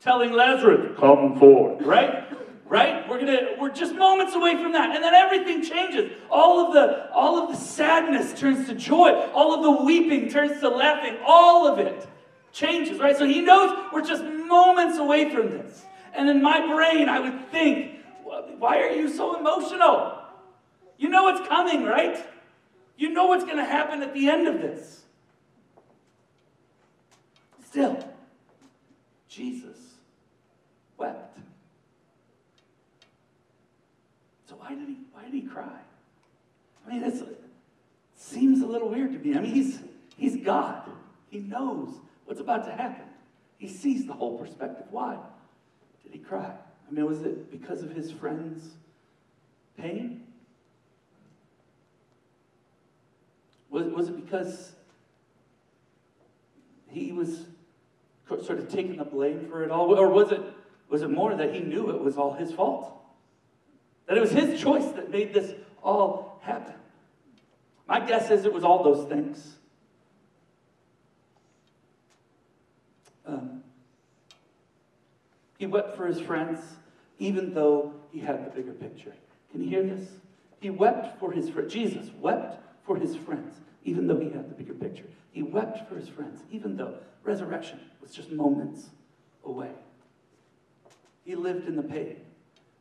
telling 0.00 0.32
Lazarus, 0.32 0.96
come 0.98 1.38
forth, 1.38 1.82
right? 1.82 2.26
Right? 2.66 3.08
We're 3.08 3.18
gonna 3.18 3.56
we're 3.58 3.70
just 3.70 3.94
moments 3.94 4.34
away 4.34 4.62
from 4.62 4.72
that. 4.72 4.94
And 4.94 5.02
then 5.02 5.12
everything 5.12 5.62
changes. 5.62 6.12
All 6.30 6.66
of 6.66 6.72
the 6.72 7.10
all 7.12 7.42
of 7.42 7.50
the 7.50 7.56
sadness 7.56 8.38
turns 8.38 8.68
to 8.68 8.74
joy. 8.74 9.10
All 9.34 9.52
of 9.52 9.62
the 9.62 9.84
weeping 9.84 10.28
turns 10.28 10.60
to 10.60 10.68
laughing. 10.68 11.18
All 11.26 11.66
of 11.66 11.80
it 11.80 12.06
changes, 12.52 12.98
right? 13.00 13.16
So 13.16 13.26
he 13.26 13.40
knows 13.40 13.76
we're 13.92 14.06
just 14.06 14.22
moments 14.22 14.98
away 14.98 15.30
from 15.34 15.50
this. 15.50 15.84
And 16.12 16.28
in 16.28 16.42
my 16.42 16.66
brain, 16.66 17.08
I 17.08 17.20
would 17.20 17.50
think, 17.50 18.00
why 18.58 18.78
are 18.78 18.90
you 18.90 19.08
so 19.08 19.38
emotional? 19.38 20.18
You 20.98 21.08
know 21.08 21.24
what's 21.24 21.46
coming, 21.48 21.84
right? 21.84 22.18
You 22.96 23.10
know 23.10 23.26
what's 23.26 23.44
going 23.44 23.56
to 23.56 23.64
happen 23.64 24.02
at 24.02 24.12
the 24.12 24.28
end 24.28 24.46
of 24.46 24.60
this. 24.60 24.99
Still, 27.70 28.04
Jesus 29.28 29.76
wept. 30.96 31.38
So 34.48 34.56
why 34.56 34.70
did 34.70 34.88
he 34.88 34.96
why 35.12 35.22
did 35.22 35.34
he 35.34 35.42
cry? 35.42 35.78
I 36.84 36.90
mean, 36.90 37.00
this 37.00 37.22
seems 38.16 38.60
a 38.60 38.66
little 38.66 38.88
weird 38.88 39.12
to 39.12 39.18
me. 39.20 39.36
I 39.36 39.40
mean, 39.40 39.52
he's 39.54 39.78
he's 40.16 40.36
God. 40.44 40.90
He 41.28 41.38
knows 41.38 41.94
what's 42.24 42.40
about 42.40 42.64
to 42.64 42.72
happen. 42.72 43.04
He 43.58 43.68
sees 43.68 44.04
the 44.04 44.14
whole 44.14 44.36
perspective. 44.36 44.86
Why 44.90 45.16
did 46.02 46.12
he 46.12 46.18
cry? 46.18 46.52
I 46.88 46.92
mean, 46.92 47.06
was 47.06 47.22
it 47.22 47.52
because 47.52 47.84
of 47.84 47.92
his 47.92 48.10
friend's 48.10 48.68
pain? 49.78 50.26
Was, 53.70 53.86
was 53.86 54.08
it 54.08 54.16
because 54.16 54.72
he 56.88 57.12
was 57.12 57.44
sort 58.38 58.58
of 58.58 58.68
taking 58.68 58.96
the 58.96 59.04
blame 59.04 59.48
for 59.50 59.62
it 59.64 59.70
all? 59.70 59.94
Or 59.98 60.08
was 60.08 60.32
it, 60.32 60.40
was 60.88 61.02
it 61.02 61.10
more 61.10 61.34
that 61.34 61.54
he 61.54 61.60
knew 61.60 61.90
it 61.90 62.00
was 62.00 62.16
all 62.16 62.32
his 62.34 62.52
fault? 62.52 62.92
That 64.06 64.16
it 64.16 64.20
was 64.20 64.32
his 64.32 64.60
choice 64.60 64.86
that 64.92 65.10
made 65.10 65.34
this 65.34 65.52
all 65.82 66.40
happen? 66.42 66.74
My 67.88 68.00
guess 68.00 68.30
is 68.30 68.44
it 68.44 68.52
was 68.52 68.64
all 68.64 68.84
those 68.84 69.08
things. 69.08 69.56
Um, 73.26 73.62
he 75.58 75.66
wept 75.66 75.96
for 75.96 76.06
his 76.06 76.20
friends, 76.20 76.60
even 77.18 77.52
though 77.52 77.92
he 78.12 78.20
had 78.20 78.46
the 78.46 78.50
bigger 78.50 78.72
picture. 78.72 79.14
Can 79.52 79.62
you 79.62 79.68
hear 79.68 79.82
this? 79.82 80.08
He 80.60 80.70
wept 80.70 81.18
for 81.18 81.32
his 81.32 81.48
friends. 81.48 81.72
Jesus 81.72 82.10
wept 82.20 82.58
for 82.84 82.96
his 82.96 83.16
friends, 83.16 83.54
even 83.84 84.06
though 84.06 84.18
he 84.18 84.30
had 84.30 84.50
the 84.50 84.54
bigger 84.54 84.74
picture. 84.74 85.04
He 85.32 85.42
wept 85.42 85.88
for 85.88 85.96
his 85.96 86.08
friends, 86.08 86.42
even 86.50 86.76
though 86.76 86.94
resurrection 87.22 87.80
was 88.00 88.12
just 88.12 88.30
moments 88.30 88.90
away. 89.44 89.72
He 91.24 91.34
lived 91.34 91.68
in 91.68 91.76
the 91.76 91.82
pain 91.82 92.16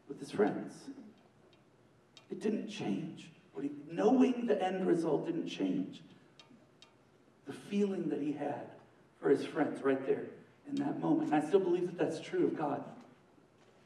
with 0.07 0.19
his 0.19 0.31
friends. 0.31 0.73
It 2.31 2.41
didn't 2.41 2.67
change. 2.67 3.29
He, 3.61 3.71
knowing 3.91 4.45
the 4.45 4.61
end 4.63 4.87
result 4.87 5.25
didn't 5.25 5.47
change. 5.47 6.01
The 7.45 7.53
feeling 7.53 8.07
that 8.09 8.21
he 8.21 8.31
had 8.31 8.69
for 9.19 9.29
his 9.29 9.45
friends 9.45 9.83
right 9.83 10.05
there 10.05 10.25
in 10.69 10.75
that 10.75 11.01
moment. 11.01 11.33
And 11.33 11.43
I 11.43 11.45
still 11.45 11.59
believe 11.59 11.85
that 11.87 11.97
that's 11.97 12.21
true 12.21 12.45
of 12.45 12.57
God. 12.57 12.83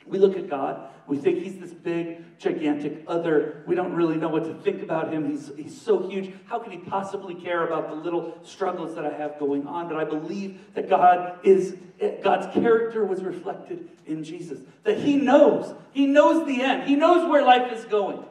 We 0.05 0.19
look 0.19 0.35
at 0.35 0.49
God, 0.49 0.89
we 1.07 1.17
think 1.17 1.43
he's 1.43 1.59
this 1.59 1.73
big, 1.73 2.39
gigantic 2.39 3.03
other. 3.07 3.63
We 3.67 3.75
don't 3.75 3.93
really 3.93 4.15
know 4.15 4.29
what 4.29 4.43
to 4.45 4.53
think 4.53 4.81
about 4.81 5.11
him. 5.11 5.29
He's, 5.29 5.51
he's 5.57 5.79
so 5.79 6.07
huge. 6.07 6.33
How 6.45 6.59
can 6.59 6.71
he 6.71 6.77
possibly 6.77 7.35
care 7.35 7.65
about 7.67 7.89
the 7.89 7.95
little 7.95 8.37
struggles 8.43 8.95
that 8.95 9.05
I 9.05 9.13
have 9.13 9.37
going 9.37 9.67
on? 9.67 9.89
But 9.89 9.97
I 9.97 10.05
believe 10.05 10.61
that 10.75 10.89
God 10.89 11.39
is, 11.43 11.75
God's 12.21 12.53
character 12.53 13.03
was 13.05 13.21
reflected 13.21 13.89
in 14.05 14.23
Jesus. 14.23 14.59
That 14.83 14.97
he 14.97 15.17
knows, 15.17 15.73
he 15.91 16.05
knows 16.05 16.47
the 16.47 16.61
end, 16.61 16.83
he 16.83 16.95
knows 16.95 17.29
where 17.29 17.43
life 17.43 17.73
is 17.73 17.83
going. 17.85 18.23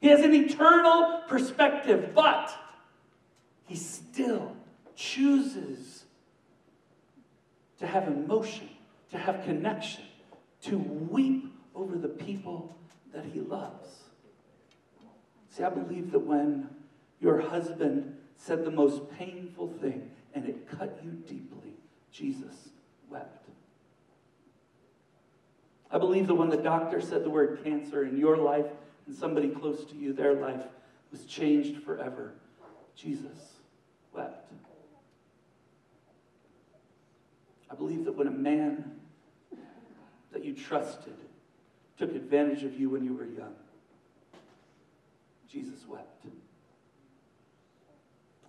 He 0.00 0.08
has 0.08 0.20
an 0.20 0.34
eternal 0.34 1.22
perspective, 1.26 2.10
but 2.14 2.54
he 3.64 3.74
still 3.74 4.54
chooses 4.94 6.04
to 7.78 7.86
have 7.86 8.06
emotion 8.06 8.68
to 9.14 9.20
have 9.20 9.44
connection, 9.44 10.02
to 10.60 10.76
weep 10.76 11.46
over 11.72 11.96
the 11.96 12.08
people 12.08 12.76
that 13.14 13.24
he 13.24 13.38
loves. 13.38 13.88
See, 15.50 15.62
I 15.62 15.70
believe 15.70 16.10
that 16.10 16.18
when 16.18 16.68
your 17.20 17.38
husband 17.38 18.16
said 18.36 18.64
the 18.64 18.72
most 18.72 19.08
painful 19.16 19.68
thing 19.80 20.10
and 20.34 20.48
it 20.48 20.68
cut 20.68 20.98
you 21.04 21.12
deeply, 21.12 21.74
Jesus 22.10 22.70
wept. 23.08 23.48
I 25.92 25.98
believe 25.98 26.26
that 26.26 26.34
when 26.34 26.48
the 26.48 26.56
doctor 26.56 27.00
said 27.00 27.22
the 27.22 27.30
word 27.30 27.60
cancer 27.62 28.02
in 28.02 28.16
your 28.16 28.36
life 28.36 28.66
and 29.06 29.14
somebody 29.14 29.48
close 29.48 29.84
to 29.84 29.94
you, 29.94 30.12
their 30.12 30.34
life 30.34 30.64
was 31.12 31.24
changed 31.24 31.84
forever, 31.84 32.32
Jesus 32.96 33.60
wept. 34.12 34.52
I 37.70 37.76
believe 37.76 38.04
that 38.06 38.16
when 38.16 38.26
a 38.26 38.32
man 38.32 38.93
trusted 40.54 41.14
took 41.98 42.14
advantage 42.14 42.64
of 42.64 42.78
you 42.78 42.90
when 42.90 43.04
you 43.04 43.14
were 43.14 43.26
young. 43.26 43.54
Jesus 45.48 45.86
wept. 45.86 46.26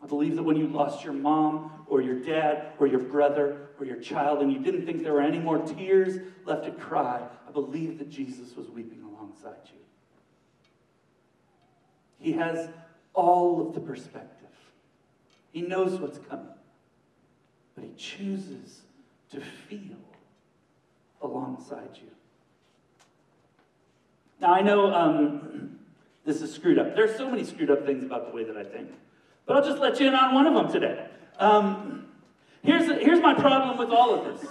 I 0.06 0.08
believe 0.08 0.36
that 0.36 0.44
when 0.44 0.56
you 0.56 0.68
lost 0.68 1.04
your 1.04 1.14
mom 1.14 1.72
or 1.88 2.00
your 2.02 2.20
dad 2.20 2.74
or 2.80 2.86
your 2.86 3.00
brother 3.00 3.70
or 3.80 3.86
your 3.86 4.00
child 4.00 4.42
and 4.42 4.54
you 4.54 4.60
didn't 4.60 4.86
think 4.86 5.02
there 5.02 5.14
were 5.14 5.22
any 5.22 5.40
more 5.40 5.60
tears 5.60 6.20
left 6.46 6.66
to 6.66 6.72
cry, 6.72 7.22
I 7.48 7.52
believe 7.52 7.98
that 7.98 8.10
Jesus 8.10 8.56
was 8.56 8.70
weeping 8.70 9.02
alongside 9.02 9.58
you. 9.66 9.80
He 12.20 12.34
has 12.34 12.70
all 13.14 13.68
of 13.68 13.74
the 13.74 13.80
perspective. 13.80 14.50
He 15.52 15.62
knows 15.62 16.00
what's 16.00 16.20
coming. 16.30 16.54
But 17.74 17.86
he 17.86 17.92
chooses 17.98 18.82
to 19.32 19.42
feel 19.42 19.98
alongside 21.26 21.90
you. 21.96 22.10
Now, 24.40 24.54
I 24.54 24.62
know 24.62 24.94
um, 24.94 25.80
this 26.26 26.42
is 26.42 26.54
screwed 26.54 26.80
up. 26.80 26.96
There's 26.96 27.18
so 27.18 27.30
many 27.30 27.44
screwed 27.44 27.72
up 27.72 27.86
things 27.86 28.04
about 28.04 28.30
the 28.30 28.36
way 28.36 28.44
that 28.44 28.56
I 28.56 28.64
think, 28.64 28.92
but 29.46 29.58
I'll 29.58 29.66
just 29.66 29.80
let 29.80 30.00
you 30.00 30.08
in 30.08 30.16
on 30.16 30.34
one 30.34 30.48
of 30.48 30.54
them 30.54 30.72
today. 30.72 31.08
Um, 31.40 32.08
here's, 32.64 32.86
here's 33.02 33.22
my 33.22 33.34
problem 33.34 33.78
with 33.78 33.90
all 33.90 34.14
of 34.16 34.40
this. 34.40 34.50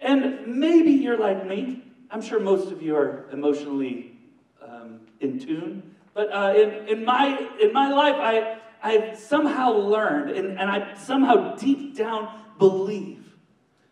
And 0.00 0.46
maybe 0.46 0.90
you're 0.90 1.18
like 1.18 1.46
me. 1.46 1.82
I'm 2.10 2.22
sure 2.22 2.38
most 2.38 2.70
of 2.70 2.82
you 2.82 2.96
are 2.96 3.28
emotionally 3.32 4.18
um, 4.62 5.00
in 5.20 5.38
tune. 5.38 5.94
But 6.14 6.32
uh, 6.32 6.54
in, 6.56 6.88
in, 6.88 7.04
my, 7.04 7.48
in 7.60 7.72
my 7.72 7.90
life, 7.90 8.16
I, 8.16 8.58
I've 8.82 9.18
somehow 9.18 9.72
learned, 9.72 10.30
and, 10.30 10.58
and 10.58 10.70
I 10.70 10.94
somehow 10.94 11.56
deep 11.56 11.96
down 11.96 12.42
believe 12.58 13.24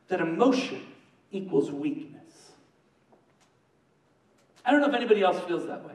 that 0.08 0.20
emotion 0.20 0.80
equals 1.34 1.70
weakness. 1.70 2.22
I 4.64 4.70
don't 4.70 4.80
know 4.80 4.88
if 4.88 4.94
anybody 4.94 5.22
else 5.22 5.42
feels 5.46 5.66
that 5.66 5.84
way. 5.84 5.94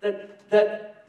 That, 0.00 0.50
that 0.50 1.06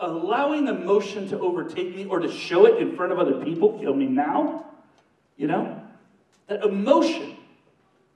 allowing 0.00 0.68
emotion 0.68 1.28
to 1.28 1.38
overtake 1.38 1.94
me 1.94 2.06
or 2.06 2.20
to 2.20 2.30
show 2.30 2.66
it 2.66 2.80
in 2.80 2.96
front 2.96 3.12
of 3.12 3.18
other 3.18 3.44
people, 3.44 3.78
kill 3.78 3.94
me 3.94 4.06
now, 4.06 4.66
you 5.36 5.46
know? 5.46 5.80
That 6.46 6.64
emotion 6.64 7.36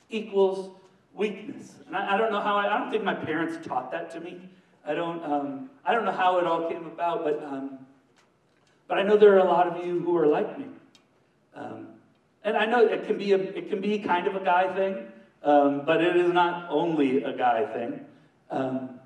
equals 0.08 0.70
weakness. 1.14 1.74
And 1.86 1.96
I, 1.96 2.14
I 2.14 2.18
don't 2.18 2.32
know 2.32 2.40
how, 2.40 2.56
I, 2.56 2.74
I, 2.74 2.78
don't 2.78 2.90
think 2.90 3.04
my 3.04 3.14
parents 3.14 3.64
taught 3.66 3.90
that 3.92 4.10
to 4.12 4.20
me. 4.20 4.48
I 4.86 4.94
don't, 4.94 5.22
um, 5.24 5.70
I 5.84 5.92
don't 5.92 6.04
know 6.04 6.12
how 6.12 6.38
it 6.38 6.46
all 6.46 6.68
came 6.68 6.86
about, 6.86 7.24
but, 7.24 7.42
um, 7.44 7.78
but 8.88 8.98
I 8.98 9.02
know 9.02 9.16
there 9.16 9.34
are 9.34 9.38
a 9.38 9.44
lot 9.44 9.66
of 9.68 9.84
you 9.86 10.00
who 10.00 10.16
are 10.16 10.26
like 10.26 10.58
me. 10.58 10.66
Um, 11.54 11.88
and 12.44 12.56
I 12.56 12.66
know 12.66 12.84
it 12.84 13.06
can 13.06 13.18
be 13.18 13.32
a, 13.32 13.38
it 13.38 13.68
can 13.68 13.80
be 13.80 13.99
kind 13.99 14.26
of 14.26 14.34
a 14.34 14.44
guy 14.44 14.75
thing, 14.75 15.06
um, 15.42 15.82
but 15.84 16.02
it 16.02 16.16
is 16.16 16.32
not 16.32 16.70
only 16.70 17.22
a 17.22 17.37
guy 17.37 17.66
thing. 17.66 18.00
Um, 18.50 19.00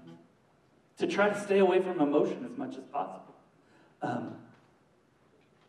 to 0.98 1.06
try 1.06 1.28
to 1.28 1.40
stay 1.40 1.58
away 1.58 1.80
from 1.82 2.00
emotion 2.00 2.48
as 2.50 2.56
much 2.56 2.76
as 2.76 2.84
possible. 2.84 3.34
Um, 4.02 4.36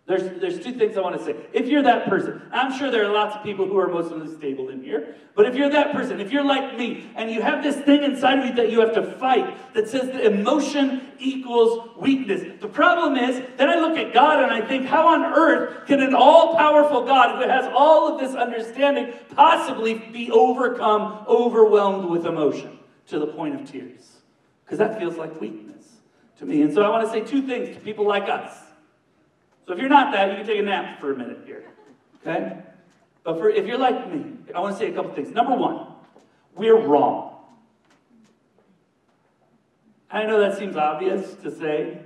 there's, 0.08 0.40
there's 0.40 0.64
two 0.64 0.72
things 0.72 0.96
I 0.96 1.02
want 1.02 1.18
to 1.18 1.24
say. 1.24 1.36
If 1.52 1.68
you're 1.68 1.84
that 1.84 2.08
person, 2.08 2.42
I'm 2.54 2.78
sure 2.78 2.90
there 2.90 3.06
are 3.06 3.14
lots 3.14 3.36
of 3.36 3.44
people 3.44 3.68
who 3.68 3.78
are 3.78 3.90
emotionally 3.90 4.34
stable 4.34 4.70
in 4.70 4.82
here, 4.82 5.18
but 5.36 5.46
if 5.46 5.56
you're 5.56 5.70
that 5.70 5.92
person, 5.92 6.22
if 6.22 6.32
you're 6.32 6.46
like 6.46 6.78
me, 6.78 7.12
and 7.18 7.30
you 7.30 7.42
have 7.42 7.62
this 7.62 7.76
thing 7.76 8.04
inside 8.04 8.40
of 8.40 8.46
you 8.46 8.54
that 8.54 8.72
you 8.72 8.80
have 8.80 8.94
to 8.94 9.04
fight 9.04 9.74
that 9.74 9.90
says 9.90 10.08
that 10.08 10.26
emotion 10.26 11.02
equals 11.20 11.90
weakness, 11.98 12.42
the 12.62 12.70
problem 12.70 13.18
is, 13.18 13.42
then 13.58 13.70
I 13.70 13.76
look 13.76 13.98
at 13.98 14.14
God 14.14 14.42
and 14.42 14.52
I 14.52 14.66
think, 14.66 14.86
how 14.86 15.10
on 15.10 15.26
earth 15.26 15.88
can 15.88 16.02
an 16.02 16.16
all 16.16 16.56
powerful 16.56 17.06
God 17.06 17.44
who 17.44 17.50
has 17.50 17.70
all 17.76 18.14
of 18.14 18.22
this 18.22 18.34
understanding 18.34 19.14
possibly 19.36 19.96
be 19.96 20.32
overcome, 20.32 21.26
overwhelmed 21.28 22.10
with 22.10 22.26
emotion 22.26 22.80
to 23.08 23.20
the 23.20 23.28
point 23.28 23.56
of 23.56 23.70
tears? 23.70 24.22
Because 24.64 24.80
that 24.80 25.00
feels 25.00 25.18
like 25.18 25.42
weakness 25.42 25.86
to 26.40 26.46
me. 26.46 26.62
And 26.62 26.74
so 26.74 26.84
I 26.84 26.90
want 26.90 27.06
to 27.06 27.12
say 27.12 27.30
two 27.30 27.46
things 27.46 27.76
to 27.76 27.82
people 27.82 28.08
like 28.08 28.30
us. 28.30 28.67
So 29.68 29.74
if 29.74 29.80
you're 29.80 29.90
not 29.90 30.14
that, 30.14 30.30
you 30.30 30.38
can 30.38 30.48
take 30.48 30.60
a 30.60 30.64
nap 30.64 31.02
for 31.02 31.12
a 31.12 31.16
minute 31.16 31.42
here. 31.46 31.66
Okay? 32.22 32.58
But 33.24 33.38
for 33.38 33.50
if 33.50 33.66
you're 33.66 33.78
like 33.78 34.12
me, 34.12 34.38
I 34.56 34.62
want 34.62 34.78
to 34.78 34.80
say 34.80 34.90
a 34.90 34.94
couple 34.96 35.14
things. 35.14 35.32
Number 35.32 35.56
one, 35.56 35.88
we're 36.56 36.80
wrong. 36.80 37.36
I 40.10 40.24
know 40.24 40.40
that 40.40 40.58
seems 40.58 40.78
obvious 40.78 41.34
to 41.44 41.52
say, 41.54 42.00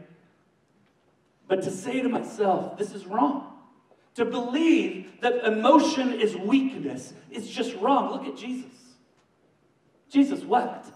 but 1.48 1.62
to 1.62 1.70
say 1.70 2.01
to 2.01 2.10
myself, 2.10 2.77
this 2.80 2.94
is 2.94 3.06
wrong. 3.06 3.48
To 4.15 4.25
believe 4.25 5.22
that 5.22 5.46
emotion 5.46 6.20
is 6.20 6.36
weakness 6.36 7.13
is 7.30 7.48
just 7.48 7.75
wrong. 7.75 8.12
Look 8.12 8.25
at 8.25 8.36
Jesus. 8.36 8.72
Jesus 10.10 10.44
wept. 10.44 10.88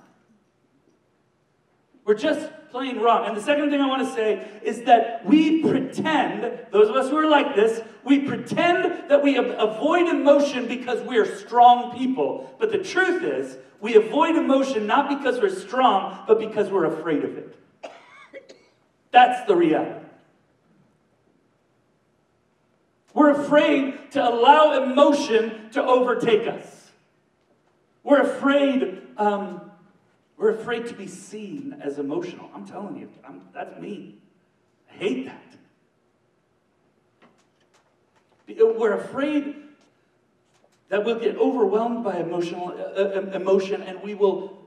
We're 2.06 2.14
just 2.14 2.52
plain 2.70 3.00
wrong. 3.00 3.26
And 3.26 3.36
the 3.36 3.42
second 3.42 3.72
thing 3.72 3.82
I 3.82 3.88
want 3.88 4.08
to 4.08 4.14
say 4.14 4.48
is 4.62 4.84
that 4.84 5.26
we 5.26 5.64
pretend, 5.64 6.60
those 6.72 6.88
of 6.88 6.96
us 6.96 7.10
who 7.10 7.18
are 7.18 7.28
like 7.28 7.56
this, 7.56 7.82
we 8.04 8.20
pretend 8.20 9.10
that 9.10 9.24
we 9.24 9.38
avoid 9.38 10.08
emotion 10.08 10.68
because 10.68 11.02
we 11.02 11.18
are 11.18 11.26
strong 11.26 11.98
people. 11.98 12.56
But 12.60 12.72
the 12.72 12.78
truth 12.78 13.24
is, 13.24 13.58
we 13.82 13.96
avoid 13.96 14.36
emotion 14.36 14.86
not 14.86 15.10
because 15.10 15.42
we're 15.42 15.50
strong, 15.50 16.24
but 16.28 16.38
because 16.38 16.70
we're 16.70 16.86
afraid 16.86 17.24
of 17.24 17.38
it. 17.38 17.60
That's 19.12 19.48
the 19.48 19.56
reality. 19.56 20.06
We're 23.16 23.32
afraid 23.32 24.12
to 24.12 24.28
allow 24.28 24.84
emotion 24.84 25.72
to 25.72 25.82
overtake 25.82 26.48
us. 26.48 26.92
We're 28.04 28.22
afraid 28.22 29.02
um, 29.18 29.72
we're 30.38 30.52
afraid 30.52 30.86
to 30.88 30.94
be 30.94 31.08
seen 31.08 31.78
as 31.82 31.98
emotional. 31.98 32.50
I'm 32.54 32.66
telling 32.66 32.98
you, 32.98 33.10
I'm, 33.26 33.42
that's 33.54 33.80
me. 33.80 34.16
I 34.92 34.94
hate 34.94 35.26
that. 35.26 35.42
We're 38.48 38.94
afraid 38.94 39.56
that 40.90 41.04
we'll 41.04 41.20
get 41.20 41.38
overwhelmed 41.38 42.04
by 42.04 42.18
emotional 42.18 42.68
uh, 42.70 43.02
uh, 43.02 43.32
emotion 43.34 43.82
and 43.82 44.02
we 44.04 44.14
will 44.14 44.66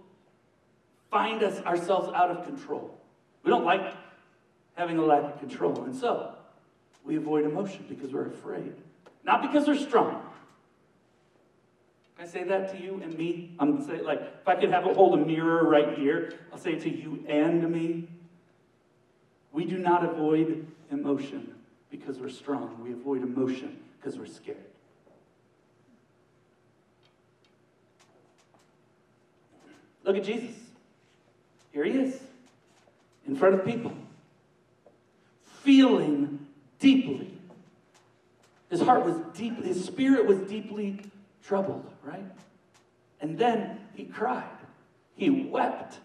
find 1.10 1.42
us 1.42 1.60
ourselves 1.64 2.10
out 2.14 2.30
of 2.30 2.44
control. 2.44 2.98
We 3.44 3.50
don't 3.50 3.64
like 3.64 3.94
having 4.74 4.98
a 4.98 5.04
lack 5.04 5.22
of 5.24 5.38
control, 5.38 5.84
and 5.84 5.94
so 5.94 6.34
we 7.04 7.16
avoid 7.16 7.44
emotion 7.44 7.84
because 7.88 8.12
we're 8.12 8.26
afraid, 8.26 8.74
not 9.24 9.42
because 9.42 9.66
we're 9.66 9.76
strong. 9.76 10.27
I 12.20 12.26
say 12.26 12.42
that 12.44 12.72
to 12.72 12.82
you 12.82 13.00
and 13.02 13.16
me? 13.16 13.54
I'm 13.60 13.80
say 13.86 14.02
like 14.02 14.20
if 14.20 14.48
I 14.48 14.56
could 14.56 14.70
have 14.70 14.86
a 14.86 14.92
hold 14.92 15.18
a 15.18 15.24
mirror 15.24 15.64
right 15.64 15.96
here, 15.96 16.34
I'll 16.52 16.58
say 16.58 16.72
it 16.72 16.82
to 16.82 16.90
you 16.90 17.24
and 17.28 17.70
me. 17.70 18.08
We 19.52 19.64
do 19.64 19.78
not 19.78 20.04
avoid 20.04 20.66
emotion 20.90 21.54
because 21.90 22.18
we're 22.18 22.28
strong. 22.28 22.76
We 22.82 22.92
avoid 22.92 23.22
emotion 23.22 23.78
because 23.98 24.18
we're 24.18 24.26
scared. 24.26 24.58
Look 30.04 30.16
at 30.16 30.24
Jesus. 30.24 30.56
Here 31.72 31.84
he 31.84 31.92
is, 31.92 32.18
in 33.26 33.36
front 33.36 33.54
of 33.54 33.64
people, 33.64 33.92
feeling 35.62 36.46
deeply. 36.78 37.30
His 38.70 38.80
heart 38.80 39.04
was 39.04 39.16
deep, 39.34 39.62
his 39.62 39.84
spirit 39.84 40.26
was 40.26 40.38
deeply 40.40 41.02
troubled, 41.48 41.90
right? 42.04 42.30
And 43.22 43.38
then 43.38 43.80
he 43.94 44.04
cried. 44.04 44.44
He 45.16 45.30
wept. 45.30 45.98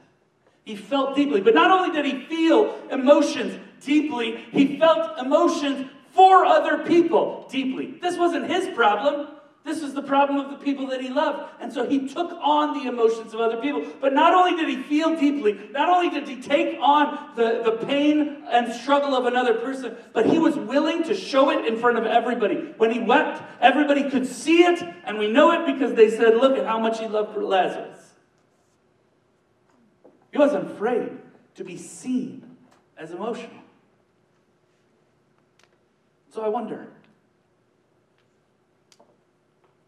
He 0.63 0.77
felt 0.77 1.17
deeply. 1.17 1.41
But 1.41 1.53
not 1.53 1.69
only 1.69 1.91
did 1.91 2.05
he 2.05 2.25
feel 2.25 2.79
emotions 2.89 3.59
deeply, 3.81 4.37
he 4.51 4.79
felt 4.79 5.19
emotions 5.19 5.89
for 6.11 6.45
other 6.45 6.85
people 6.85 7.45
deeply. 7.51 7.97
This 8.01 8.17
wasn't 8.17 8.49
his 8.49 8.69
problem. 8.69 9.27
This 9.63 9.81
was 9.81 9.93
the 9.93 10.01
problem 10.01 10.39
of 10.39 10.51
the 10.51 10.63
people 10.63 10.87
that 10.87 10.99
he 10.99 11.09
loved. 11.09 11.49
And 11.61 11.71
so 11.71 11.87
he 11.87 12.09
took 12.09 12.31
on 12.41 12.77
the 12.77 12.89
emotions 12.89 13.33
of 13.33 13.39
other 13.39 13.61
people. 13.61 13.85
But 14.01 14.13
not 14.13 14.33
only 14.33 14.57
did 14.57 14.67
he 14.67 14.83
feel 14.83 15.17
deeply, 15.17 15.57
not 15.71 15.87
only 15.87 16.09
did 16.09 16.27
he 16.27 16.41
take 16.41 16.77
on 16.81 17.29
the, 17.37 17.61
the 17.63 17.85
pain 17.85 18.43
and 18.51 18.73
struggle 18.73 19.15
of 19.15 19.25
another 19.25 19.53
person, 19.53 19.95
but 20.11 20.25
he 20.25 20.37
was 20.37 20.57
willing 20.57 21.03
to 21.03 21.15
show 21.15 21.49
it 21.49 21.65
in 21.65 21.79
front 21.79 21.97
of 21.97 22.05
everybody. 22.05 22.73
When 22.75 22.91
he 22.91 22.99
wept, 22.99 23.41
everybody 23.61 24.09
could 24.09 24.27
see 24.27 24.63
it, 24.63 24.83
and 25.05 25.17
we 25.17 25.31
know 25.31 25.51
it 25.51 25.73
because 25.73 25.93
they 25.93 26.09
said, 26.09 26.35
Look 26.35 26.57
at 26.57 26.65
how 26.65 26.79
much 26.79 26.99
he 26.99 27.07
loved 27.07 27.37
Lazarus. 27.37 27.99
He 30.31 30.37
wasn't 30.37 30.71
afraid 30.71 31.11
to 31.55 31.63
be 31.63 31.77
seen 31.77 32.57
as 32.97 33.11
emotional. 33.11 33.61
So 36.33 36.41
I 36.41 36.49
wonder 36.49 36.87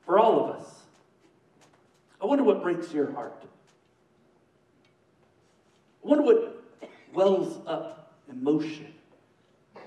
for 0.05 0.19
all 0.19 0.39
of 0.39 0.55
us. 0.55 0.83
I 2.21 2.25
wonder 2.25 2.34
what 2.45 2.61
breaks 2.61 2.93
your 2.93 3.11
heart. 3.11 3.43
I 6.03 6.07
wonder 6.07 6.23
what 6.23 6.63
wells 7.13 7.59
up 7.65 8.13
emotion 8.29 8.93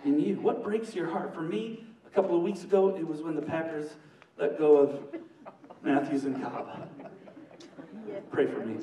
in 0.05 0.18
you. 0.21 0.37
What 0.37 0.64
breaks 0.64 0.94
your 0.94 1.09
heart? 1.09 1.35
For 1.35 1.42
me, 1.42 1.87
a 2.07 2.11
couple 2.11 2.37
of 2.37 2.42
weeks 2.42 2.64
ago, 2.64 2.94
it 2.97 3.07
was 3.07 3.23
when 3.23 3.35
the 3.35 3.42
Packers 3.42 3.90
let 4.38 4.59
go 4.59 4.77
of 4.77 5.01
Matthews 5.83 6.25
and 6.25 6.42
Cobb. 6.42 6.88
Pray 8.31 8.47
for 8.47 8.61
me. 8.61 8.77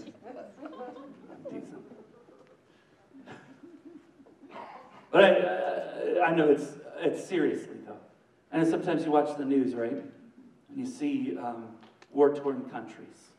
But 5.12 5.24
I, 5.24 6.20
I, 6.28 6.36
know 6.36 6.50
it's, 6.50 6.74
it's 7.00 7.26
seriously, 7.26 7.78
though. 7.86 7.96
And 8.52 8.68
sometimes 8.68 9.06
you 9.06 9.12
watch 9.12 9.38
the 9.38 9.46
news, 9.46 9.74
right? 9.74 10.04
and 10.76 10.86
you 10.86 10.92
see 10.92 11.38
um, 11.38 11.68
war 12.12 12.34
torn 12.34 12.70
countries, 12.70 13.32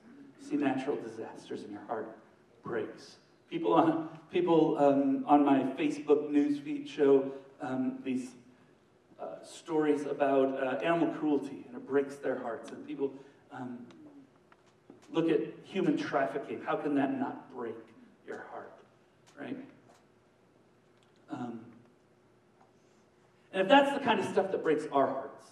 see 0.49 0.57
natural 0.57 0.97
disasters, 0.97 1.63
and 1.63 1.73
your 1.73 1.83
heart 1.87 2.17
breaks. 2.63 3.17
People 3.51 3.75
on, 3.75 4.09
people, 4.31 4.77
um, 4.79 5.25
on 5.27 5.45
my 5.45 5.61
Facebook 5.79 6.31
newsfeed 6.31 6.89
show 6.89 7.31
um, 7.61 7.99
these 8.05 8.31
uh, 9.21 9.43
stories 9.45 10.05
about 10.07 10.63
uh, 10.63 10.85
animal 10.85 11.15
cruelty, 11.15 11.65
and 11.67 11.77
it 11.77 11.87
breaks 11.87 12.17
their 12.17 12.39
hearts. 12.39 12.71
And 12.71 12.87
people 12.87 13.13
um, 13.53 13.79
look 15.13 15.31
at 15.31 15.41
human 15.65 15.97
trafficking. 15.97 16.63
How 16.67 16.77
can 16.77 16.95
that 16.97 17.19
not 17.19 17.55
break 17.55 17.77
your 18.27 18.45
heart, 18.51 18.73
right? 19.41 19.57
Um, 21.31 21.61
and 23.53 23.63
if 23.63 23.69
that's 23.69 23.97
the 23.97 24.05
kind 24.05 24.21
of 24.21 24.27
stuff 24.27 24.51
that 24.53 24.63
breaks 24.63 24.85
our 24.93 25.07
hearts, 25.07 25.47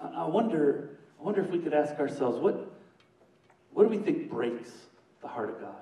I 0.00 0.24
wonder, 0.26 0.97
I 1.18 1.24
wonder 1.24 1.42
if 1.42 1.50
we 1.50 1.58
could 1.58 1.74
ask 1.74 1.98
ourselves, 1.98 2.38
what, 2.38 2.70
what 3.72 3.84
do 3.84 3.88
we 3.88 3.98
think 3.98 4.30
breaks 4.30 4.70
the 5.20 5.28
heart 5.28 5.50
of 5.50 5.60
God? 5.60 5.74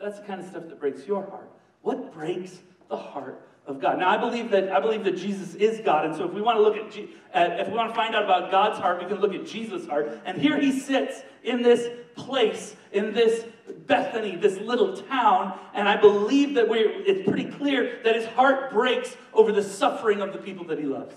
That's 0.00 0.18
the 0.18 0.26
kind 0.26 0.40
of 0.40 0.48
stuff 0.48 0.68
that 0.68 0.78
breaks 0.78 1.06
your 1.06 1.24
heart. 1.24 1.50
What 1.82 2.12
breaks 2.12 2.58
the 2.88 2.96
heart 2.96 3.40
of 3.68 3.80
God. 3.80 3.98
Now, 3.98 4.08
I 4.08 4.16
believe 4.16 4.50
that 4.50 4.72
I 4.72 4.80
believe 4.80 5.04
that 5.04 5.16
Jesus 5.16 5.54
is 5.54 5.80
God, 5.84 6.06
and 6.06 6.16
so 6.16 6.24
if 6.24 6.32
we 6.32 6.40
want 6.40 6.56
to 6.56 6.62
look 6.62 6.76
at, 6.76 6.98
at 7.34 7.60
if 7.60 7.68
we 7.68 7.74
want 7.74 7.90
to 7.90 7.94
find 7.94 8.14
out 8.14 8.24
about 8.24 8.50
God's 8.50 8.78
heart, 8.78 9.00
we 9.02 9.06
can 9.06 9.20
look 9.20 9.34
at 9.34 9.46
Jesus' 9.46 9.86
heart. 9.86 10.18
And 10.24 10.38
here 10.38 10.58
he 10.58 10.78
sits 10.80 11.20
in 11.44 11.62
this 11.62 11.88
place, 12.16 12.74
in 12.92 13.12
this 13.12 13.44
Bethany, 13.86 14.36
this 14.36 14.58
little 14.58 14.96
town, 14.96 15.58
and 15.74 15.86
I 15.86 15.96
believe 15.96 16.54
that 16.54 16.68
we're, 16.68 16.90
it's 16.90 17.28
pretty 17.28 17.44
clear 17.44 18.00
that 18.04 18.16
his 18.16 18.24
heart 18.26 18.70
breaks 18.70 19.14
over 19.34 19.52
the 19.52 19.62
suffering 19.62 20.22
of 20.22 20.32
the 20.32 20.38
people 20.38 20.64
that 20.66 20.78
he 20.78 20.86
loves. 20.86 21.14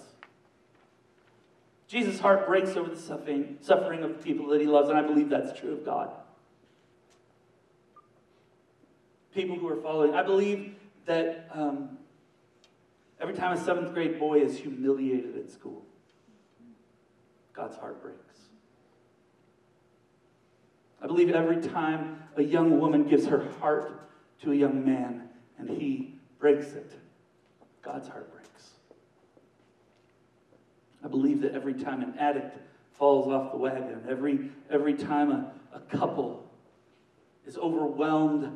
Jesus' 1.92 2.22
heart 2.22 2.48
breaks 2.48 2.78
over 2.78 2.90
the 2.90 3.00
suffering, 3.00 3.58
suffering 3.60 4.02
of 4.02 4.12
the 4.12 4.24
people 4.24 4.48
that 4.48 4.62
he 4.62 4.68
loves, 4.68 4.88
and 4.88 4.98
I 4.98 5.02
believe 5.02 5.28
that's 5.28 5.60
true 5.60 5.74
of 5.74 5.84
God. 5.84 6.10
People 9.36 9.58
who 9.58 9.68
are 9.68 9.76
following. 9.76 10.14
I 10.14 10.24
believe 10.24 10.76
that 11.06 11.50
um, 11.54 11.98
every 13.20 13.34
time 13.34 13.58
a 13.58 13.62
seventh 13.62 13.94
grade 13.94 14.18
boy 14.18 14.40
is 14.40 14.58
humiliated 14.58 15.36
at 15.38 15.52
school, 15.52 15.84
God's 17.52 17.76
heart 17.76 18.02
breaks. 18.02 18.38
I 21.02 21.08
believe 21.08 21.30
every 21.32 21.62
time 21.62 22.24
a 22.38 22.42
young 22.42 22.80
woman 22.80 23.06
gives 23.06 23.26
her 23.26 23.50
heart 23.60 24.10
to 24.44 24.54
a 24.54 24.56
young 24.56 24.86
man 24.86 25.28
and 25.58 25.70
he 25.70 26.16
breaks 26.40 26.72
it, 26.72 26.94
God's 27.82 28.08
heart 28.08 28.32
breaks. 28.32 28.41
I 31.04 31.08
believe 31.08 31.42
that 31.42 31.54
every 31.54 31.74
time 31.74 32.02
an 32.02 32.16
addict 32.20 32.58
falls 32.98 33.28
off 33.28 33.52
the 33.52 33.58
wagon, 33.58 34.04
every, 34.08 34.52
every 34.70 34.94
time 34.94 35.32
a, 35.32 35.52
a 35.74 35.80
couple 35.80 36.50
is 37.46 37.58
overwhelmed 37.58 38.56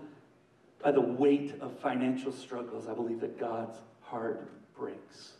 by 0.84 0.92
the 0.92 1.02
weight 1.02 1.56
of 1.62 1.78
financial 1.80 2.32
struggles, 2.32 2.88
I 2.88 2.94
believe 2.94 3.20
that 3.22 3.40
God's 3.40 3.78
heart 4.02 4.48
breaks. 4.78 5.34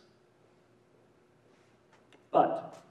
But 2.32 2.82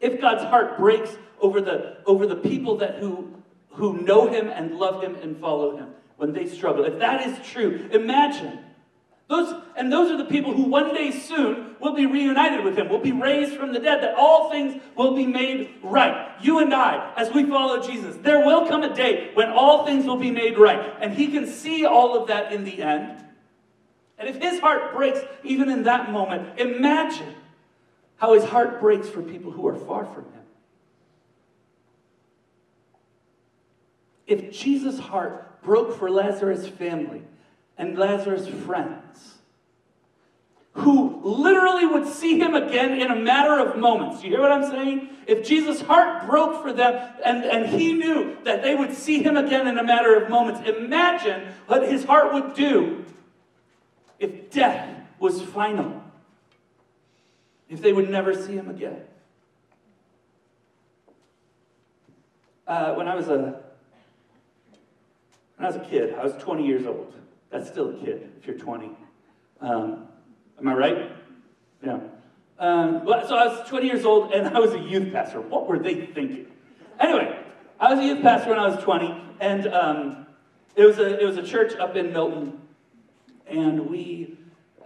if 0.00 0.20
God's 0.20 0.42
heart 0.42 0.76
breaks 0.76 1.16
over 1.40 1.60
the, 1.60 1.98
over 2.04 2.26
the 2.26 2.36
people 2.36 2.78
that 2.78 2.98
who, 2.98 3.32
who 3.70 3.98
know 4.02 4.26
him 4.26 4.48
and 4.48 4.76
love 4.76 5.02
him 5.02 5.14
and 5.14 5.38
follow 5.38 5.76
him 5.76 5.90
when 6.16 6.32
they 6.32 6.46
struggle, 6.46 6.84
if 6.84 6.98
that 6.98 7.26
is 7.26 7.48
true, 7.48 7.88
imagine 7.92 8.58
those, 9.30 9.54
and 9.76 9.92
those 9.92 10.10
are 10.10 10.16
the 10.16 10.24
people 10.24 10.52
who 10.52 10.64
one 10.64 10.92
day 10.92 11.12
soon 11.12 11.76
will 11.78 11.94
be 11.94 12.04
reunited 12.04 12.64
with 12.64 12.76
him, 12.76 12.88
will 12.88 12.98
be 12.98 13.12
raised 13.12 13.56
from 13.56 13.72
the 13.72 13.78
dead, 13.78 14.02
that 14.02 14.16
all 14.16 14.50
things 14.50 14.82
will 14.96 15.14
be 15.14 15.24
made 15.24 15.72
right. 15.84 16.32
You 16.42 16.58
and 16.58 16.74
I, 16.74 17.12
as 17.16 17.32
we 17.32 17.46
follow 17.46 17.80
Jesus, 17.80 18.16
there 18.22 18.44
will 18.44 18.66
come 18.66 18.82
a 18.82 18.92
day 18.92 19.30
when 19.34 19.48
all 19.50 19.86
things 19.86 20.04
will 20.04 20.16
be 20.16 20.32
made 20.32 20.58
right. 20.58 20.96
And 21.00 21.14
he 21.14 21.28
can 21.28 21.46
see 21.46 21.86
all 21.86 22.20
of 22.20 22.26
that 22.26 22.52
in 22.52 22.64
the 22.64 22.82
end. 22.82 23.24
And 24.18 24.28
if 24.28 24.34
his 24.42 24.58
heart 24.58 24.92
breaks 24.96 25.20
even 25.44 25.70
in 25.70 25.84
that 25.84 26.10
moment, 26.10 26.58
imagine 26.58 27.36
how 28.16 28.34
his 28.34 28.44
heart 28.44 28.80
breaks 28.80 29.08
for 29.08 29.22
people 29.22 29.52
who 29.52 29.64
are 29.68 29.76
far 29.76 30.06
from 30.06 30.24
him. 30.24 30.42
If 34.26 34.50
Jesus' 34.50 34.98
heart 34.98 35.62
broke 35.62 35.96
for 35.96 36.10
Lazarus' 36.10 36.66
family, 36.66 37.22
and 37.80 37.98
Lazarus' 37.98 38.46
friends 38.46 39.36
who 40.72 41.20
literally 41.24 41.86
would 41.86 42.06
see 42.06 42.38
him 42.38 42.54
again 42.54 43.00
in 43.00 43.10
a 43.10 43.16
matter 43.16 43.58
of 43.58 43.78
moments. 43.78 44.22
You 44.22 44.30
hear 44.30 44.40
what 44.40 44.52
I'm 44.52 44.70
saying? 44.70 45.08
If 45.26 45.46
Jesus' 45.46 45.80
heart 45.80 46.28
broke 46.28 46.62
for 46.62 46.74
them 46.74 47.12
and, 47.24 47.42
and 47.42 47.66
he 47.66 47.94
knew 47.94 48.36
that 48.44 48.62
they 48.62 48.74
would 48.74 48.92
see 48.92 49.22
him 49.22 49.36
again 49.36 49.66
in 49.66 49.78
a 49.78 49.82
matter 49.82 50.14
of 50.14 50.28
moments, 50.28 50.60
imagine 50.68 51.48
what 51.66 51.88
his 51.88 52.04
heart 52.04 52.34
would 52.34 52.54
do 52.54 53.04
if 54.18 54.50
death 54.50 54.86
was 55.18 55.40
final, 55.40 56.02
if 57.70 57.80
they 57.80 57.94
would 57.94 58.10
never 58.10 58.34
see 58.34 58.52
him 58.52 58.68
again. 58.68 59.00
Uh, 62.66 62.92
when 62.94 63.08
I 63.08 63.14
was 63.14 63.28
a 63.28 63.60
when 65.56 65.66
I 65.66 65.66
was 65.66 65.76
a 65.76 65.80
kid, 65.90 66.14
I 66.14 66.22
was 66.22 66.34
20 66.34 66.66
years 66.66 66.86
old. 66.86 67.14
That's 67.50 67.68
still 67.68 67.90
a 67.90 67.94
kid 67.94 68.30
if 68.38 68.46
you're 68.46 68.58
20. 68.58 68.90
Um, 69.60 70.08
am 70.58 70.68
I 70.68 70.74
right? 70.74 71.12
Yeah. 71.84 71.98
Um, 72.58 73.02
so 73.06 73.36
I 73.36 73.46
was 73.46 73.68
20 73.68 73.86
years 73.86 74.04
old 74.04 74.32
and 74.32 74.56
I 74.56 74.60
was 74.60 74.72
a 74.72 74.78
youth 74.78 75.12
pastor. 75.12 75.40
What 75.40 75.68
were 75.68 75.78
they 75.78 76.06
thinking? 76.06 76.46
Anyway, 76.98 77.38
I 77.80 77.94
was 77.94 78.04
a 78.04 78.06
youth 78.06 78.22
pastor 78.22 78.50
when 78.50 78.58
I 78.58 78.68
was 78.68 78.82
20, 78.84 79.14
and 79.40 79.66
um, 79.68 80.26
it 80.76 80.84
was 80.84 80.98
a 80.98 81.18
it 81.18 81.24
was 81.24 81.38
a 81.38 81.42
church 81.42 81.74
up 81.76 81.96
in 81.96 82.12
Milton, 82.12 82.60
and 83.46 83.88
we 83.88 84.36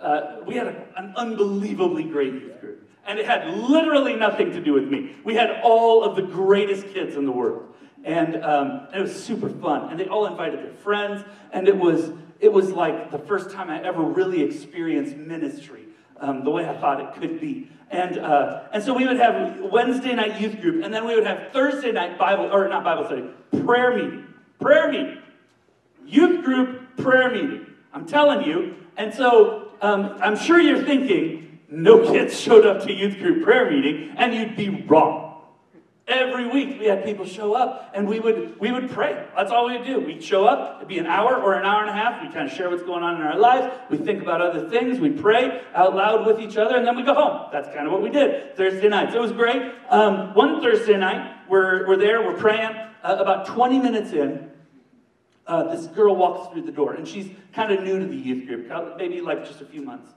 uh, 0.00 0.36
we 0.46 0.54
had 0.54 0.68
a, 0.68 0.86
an 0.96 1.12
unbelievably 1.16 2.04
great 2.04 2.34
youth 2.34 2.60
group, 2.60 2.88
and 3.04 3.18
it 3.18 3.26
had 3.26 3.48
literally 3.58 4.14
nothing 4.14 4.52
to 4.52 4.60
do 4.60 4.72
with 4.72 4.84
me. 4.84 5.16
We 5.24 5.34
had 5.34 5.60
all 5.64 6.04
of 6.04 6.14
the 6.14 6.22
greatest 6.22 6.86
kids 6.94 7.16
in 7.16 7.26
the 7.26 7.32
world, 7.32 7.74
and, 8.04 8.36
um, 8.44 8.86
and 8.92 9.00
it 9.00 9.02
was 9.02 9.24
super 9.24 9.48
fun. 9.48 9.90
And 9.90 9.98
they 9.98 10.06
all 10.06 10.26
invited 10.26 10.60
their 10.60 10.74
friends, 10.74 11.24
and 11.52 11.66
it 11.66 11.76
was 11.76 12.12
it 12.44 12.52
was 12.52 12.70
like 12.70 13.10
the 13.10 13.18
first 13.18 13.50
time 13.50 13.70
I 13.70 13.82
ever 13.82 14.02
really 14.02 14.42
experienced 14.42 15.16
ministry 15.16 15.84
um, 16.20 16.44
the 16.44 16.50
way 16.50 16.68
I 16.68 16.78
thought 16.78 17.00
it 17.00 17.18
could 17.18 17.40
be. 17.40 17.70
And, 17.90 18.18
uh, 18.18 18.64
and 18.70 18.82
so 18.82 18.92
we 18.92 19.06
would 19.06 19.16
have 19.16 19.60
Wednesday 19.72 20.14
night 20.14 20.38
youth 20.38 20.60
group, 20.60 20.84
and 20.84 20.92
then 20.92 21.06
we 21.06 21.14
would 21.14 21.26
have 21.26 21.52
Thursday 21.52 21.90
night 21.90 22.18
Bible, 22.18 22.52
or 22.52 22.68
not 22.68 22.84
Bible 22.84 23.06
study, 23.06 23.24
prayer 23.64 23.96
meeting. 23.96 24.26
Prayer 24.60 24.90
meeting. 24.92 25.18
Youth 26.06 26.44
group 26.44 26.96
prayer 26.98 27.30
meeting. 27.30 27.66
I'm 27.94 28.06
telling 28.06 28.46
you. 28.46 28.74
And 28.98 29.14
so 29.14 29.72
um, 29.80 30.16
I'm 30.20 30.36
sure 30.36 30.60
you're 30.60 30.84
thinking, 30.84 31.60
no 31.70 32.12
kids 32.12 32.38
showed 32.38 32.66
up 32.66 32.82
to 32.84 32.92
youth 32.92 33.16
group 33.16 33.42
prayer 33.42 33.70
meeting, 33.70 34.12
and 34.18 34.34
you'd 34.34 34.54
be 34.54 34.84
wrong. 34.86 35.23
Every 36.06 36.46
week 36.46 36.78
we 36.78 36.84
had 36.84 37.02
people 37.02 37.24
show 37.24 37.54
up 37.54 37.90
and 37.94 38.06
we 38.06 38.20
would 38.20 38.60
we 38.60 38.70
would 38.70 38.90
pray. 38.90 39.26
That's 39.34 39.50
all 39.50 39.68
we 39.68 39.78
would 39.78 39.86
do. 39.86 40.00
We'd 40.00 40.22
show 40.22 40.44
up, 40.44 40.76
it'd 40.76 40.88
be 40.88 40.98
an 40.98 41.06
hour 41.06 41.34
or 41.34 41.54
an 41.54 41.64
hour 41.64 41.80
and 41.80 41.88
a 41.88 41.94
half. 41.94 42.22
We'd 42.22 42.34
kind 42.34 42.46
of 42.46 42.54
share 42.54 42.68
what's 42.68 42.82
going 42.82 43.02
on 43.02 43.16
in 43.16 43.22
our 43.22 43.38
lives. 43.38 43.74
We'd 43.88 44.04
think 44.04 44.20
about 44.20 44.42
other 44.42 44.68
things. 44.68 45.00
We'd 45.00 45.18
pray 45.18 45.62
out 45.74 45.96
loud 45.96 46.26
with 46.26 46.40
each 46.40 46.58
other, 46.58 46.76
and 46.76 46.86
then 46.86 46.94
we 46.94 47.04
go 47.04 47.14
home. 47.14 47.48
That's 47.50 47.68
kind 47.68 47.86
of 47.86 47.92
what 47.92 48.02
we 48.02 48.10
did 48.10 48.54
Thursday 48.54 48.88
nights. 48.88 49.14
It 49.14 49.20
was 49.20 49.32
great. 49.32 49.62
Um, 49.88 50.34
one 50.34 50.60
Thursday 50.60 50.98
night, 50.98 51.38
we're, 51.48 51.88
we're 51.88 51.96
there, 51.96 52.22
we're 52.22 52.36
praying. 52.36 52.76
Uh, 53.02 53.16
about 53.18 53.46
20 53.46 53.78
minutes 53.78 54.12
in, 54.12 54.50
uh, 55.46 55.74
this 55.74 55.86
girl 55.86 56.16
walks 56.16 56.52
through 56.52 56.62
the 56.62 56.72
door, 56.72 56.94
and 56.94 57.08
she's 57.08 57.30
kind 57.54 57.72
of 57.72 57.82
new 57.82 57.98
to 57.98 58.06
the 58.06 58.16
youth 58.16 58.46
group, 58.46 58.96
maybe 58.98 59.22
like 59.22 59.46
just 59.46 59.62
a 59.62 59.66
few 59.66 59.82
months. 59.82 60.10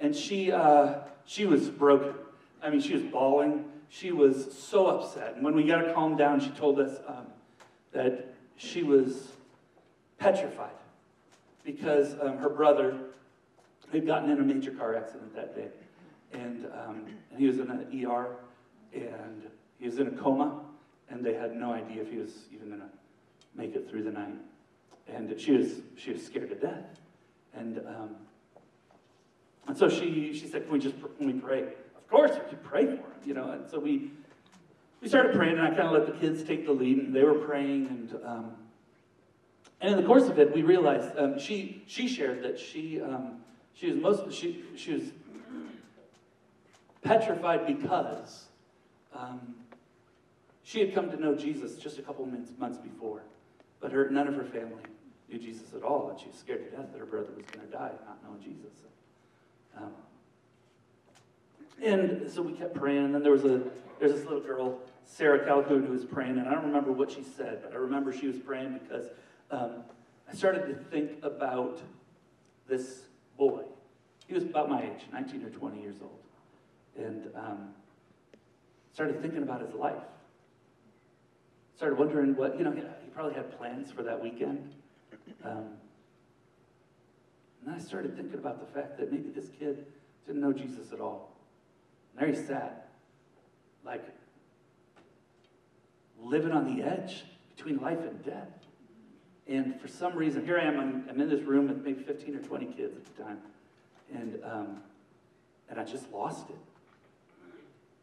And 0.00 0.14
she, 0.14 0.50
uh, 0.50 0.94
she 1.24 1.46
was 1.46 1.68
broken. 1.68 2.14
I 2.62 2.70
mean, 2.70 2.80
she 2.80 2.94
was 2.94 3.02
bawling 3.02 3.64
she 3.90 4.12
was 4.12 4.56
so 4.56 4.86
upset. 4.86 5.34
And 5.34 5.44
when 5.44 5.54
we 5.54 5.64
got 5.64 5.84
her 5.84 5.92
calmed 5.92 6.16
down, 6.16 6.40
she 6.40 6.50
told 6.50 6.78
us 6.78 6.98
um, 7.06 7.26
that 7.92 8.32
she 8.56 8.82
was 8.82 9.32
petrified 10.16 10.70
because 11.64 12.14
um, 12.22 12.38
her 12.38 12.48
brother 12.48 12.96
had 13.92 14.06
gotten 14.06 14.30
in 14.30 14.38
a 14.38 14.42
major 14.42 14.70
car 14.70 14.94
accident 14.94 15.34
that 15.34 15.56
day. 15.56 15.66
And, 16.32 16.66
um, 16.66 17.06
and 17.30 17.38
he 17.38 17.46
was 17.46 17.58
in 17.58 17.68
an 17.68 18.06
ER 18.06 18.36
and 18.94 19.42
he 19.80 19.86
was 19.86 19.98
in 19.98 20.06
a 20.06 20.12
coma, 20.12 20.60
and 21.08 21.24
they 21.24 21.34
had 21.34 21.56
no 21.56 21.72
idea 21.72 22.02
if 22.02 22.10
he 22.10 22.18
was 22.18 22.30
even 22.52 22.68
going 22.68 22.80
to 22.80 22.88
make 23.56 23.74
it 23.74 23.88
through 23.90 24.04
the 24.04 24.10
night. 24.10 24.34
And 25.08 25.40
she 25.40 25.52
was, 25.52 25.80
she 25.96 26.12
was 26.12 26.24
scared 26.24 26.50
to 26.50 26.54
death. 26.54 26.84
And, 27.54 27.78
um, 27.78 28.10
and 29.66 29.76
so 29.76 29.88
she, 29.88 30.32
she 30.32 30.46
said, 30.46 30.64
Can 30.64 30.72
we 30.72 30.78
just 30.78 30.94
can 31.18 31.26
we 31.26 31.32
pray? 31.32 31.64
Course, 32.10 32.32
you 32.36 32.42
could 32.48 32.62
pray 32.62 32.86
for 32.86 32.92
him, 32.92 33.20
you 33.24 33.34
know. 33.34 33.50
And 33.50 33.70
so 33.70 33.78
we 33.78 34.10
we 35.00 35.08
started 35.08 35.34
praying, 35.34 35.58
and 35.58 35.62
I 35.62 35.68
kind 35.70 35.82
of 35.82 35.92
let 35.92 36.06
the 36.06 36.12
kids 36.12 36.42
take 36.42 36.66
the 36.66 36.72
lead, 36.72 36.98
and 36.98 37.14
they 37.14 37.22
were 37.24 37.34
praying, 37.34 37.86
and 37.86 38.18
um, 38.24 38.52
and 39.80 39.94
in 39.94 40.00
the 40.00 40.06
course 40.06 40.28
of 40.28 40.38
it, 40.38 40.54
we 40.54 40.62
realized 40.62 41.16
um, 41.16 41.38
she 41.38 41.82
she 41.86 42.08
shared 42.08 42.42
that 42.42 42.58
she 42.58 43.00
um, 43.00 43.38
she 43.74 43.90
was 43.90 43.96
most 43.96 44.32
she 44.32 44.64
she 44.76 44.94
was 44.94 45.02
petrified 47.02 47.66
because 47.66 48.46
um, 49.14 49.54
she 50.62 50.80
had 50.80 50.94
come 50.94 51.10
to 51.10 51.16
know 51.16 51.34
Jesus 51.34 51.76
just 51.76 51.98
a 51.98 52.02
couple 52.02 52.26
months 52.26 52.52
months 52.58 52.78
before, 52.78 53.22
but 53.80 53.90
her 53.92 54.10
none 54.10 54.28
of 54.28 54.34
her 54.34 54.44
family 54.44 54.82
knew 55.30 55.38
Jesus 55.38 55.72
at 55.74 55.82
all, 55.82 56.10
and 56.10 56.20
she 56.20 56.26
was 56.26 56.36
scared 56.36 56.70
to 56.70 56.76
death 56.76 56.92
that 56.92 56.98
her 56.98 57.06
brother 57.06 57.28
was 57.34 57.46
going 57.46 57.66
to 57.66 57.72
die 57.72 57.92
not 58.04 58.18
knowing 58.22 58.42
Jesus. 58.42 58.80
And 61.82 62.30
so 62.30 62.42
we 62.42 62.52
kept 62.52 62.74
praying, 62.74 63.06
and 63.06 63.14
then 63.14 63.22
there 63.22 63.32
was 63.32 63.44
a 63.44 63.62
there's 63.98 64.12
this 64.12 64.24
little 64.24 64.40
girl, 64.40 64.78
Sarah 65.04 65.44
Calhoun, 65.44 65.84
who 65.84 65.92
was 65.92 66.04
praying, 66.04 66.38
and 66.38 66.48
I 66.48 66.54
don't 66.54 66.64
remember 66.64 66.90
what 66.90 67.10
she 67.10 67.22
said, 67.22 67.60
but 67.62 67.72
I 67.72 67.76
remember 67.76 68.12
she 68.12 68.26
was 68.26 68.38
praying 68.38 68.80
because 68.82 69.06
um, 69.50 69.82
I 70.28 70.34
started 70.34 70.66
to 70.68 70.74
think 70.74 71.22
about 71.22 71.82
this 72.66 73.02
boy. 73.36 73.62
He 74.26 74.32
was 74.32 74.44
about 74.44 74.70
my 74.70 74.82
age, 74.82 75.02
19 75.12 75.44
or 75.44 75.50
20 75.50 75.82
years 75.82 75.96
old, 76.00 76.18
and 76.96 77.30
um, 77.34 77.74
started 78.94 79.20
thinking 79.20 79.42
about 79.42 79.60
his 79.60 79.74
life. 79.74 80.02
Started 81.76 81.98
wondering 81.98 82.36
what 82.36 82.56
you 82.58 82.64
know. 82.64 82.72
He 82.72 83.10
probably 83.14 83.34
had 83.34 83.56
plans 83.58 83.90
for 83.92 84.02
that 84.02 84.20
weekend. 84.22 84.72
Um, 85.44 85.76
And 87.60 87.68
then 87.68 87.74
I 87.74 87.78
started 87.78 88.16
thinking 88.16 88.38
about 88.38 88.60
the 88.60 88.80
fact 88.80 88.98
that 88.98 89.12
maybe 89.12 89.28
this 89.28 89.50
kid 89.58 89.84
didn't 90.26 90.40
know 90.40 90.52
Jesus 90.52 90.92
at 90.92 91.00
all. 91.00 91.29
He 92.18 92.34
sat, 92.34 92.88
like 93.84 94.04
living 96.22 96.52
on 96.52 96.76
the 96.76 96.82
edge 96.82 97.24
between 97.56 97.80
life 97.80 97.98
and 97.98 98.24
death. 98.24 98.48
And 99.48 99.80
for 99.80 99.88
some 99.88 100.14
reason, 100.14 100.44
here 100.44 100.58
I 100.58 100.64
am, 100.64 100.78
I'm, 100.78 101.06
I'm 101.10 101.20
in 101.20 101.28
this 101.28 101.42
room 101.42 101.68
with 101.68 101.82
maybe 101.84 102.02
15 102.02 102.36
or 102.36 102.40
20 102.40 102.66
kids 102.66 102.96
at 102.96 103.16
the 103.16 103.22
time. 103.22 103.38
And, 104.14 104.38
um, 104.44 104.82
and 105.68 105.80
I 105.80 105.84
just 105.84 106.10
lost 106.12 106.48
it. 106.50 106.58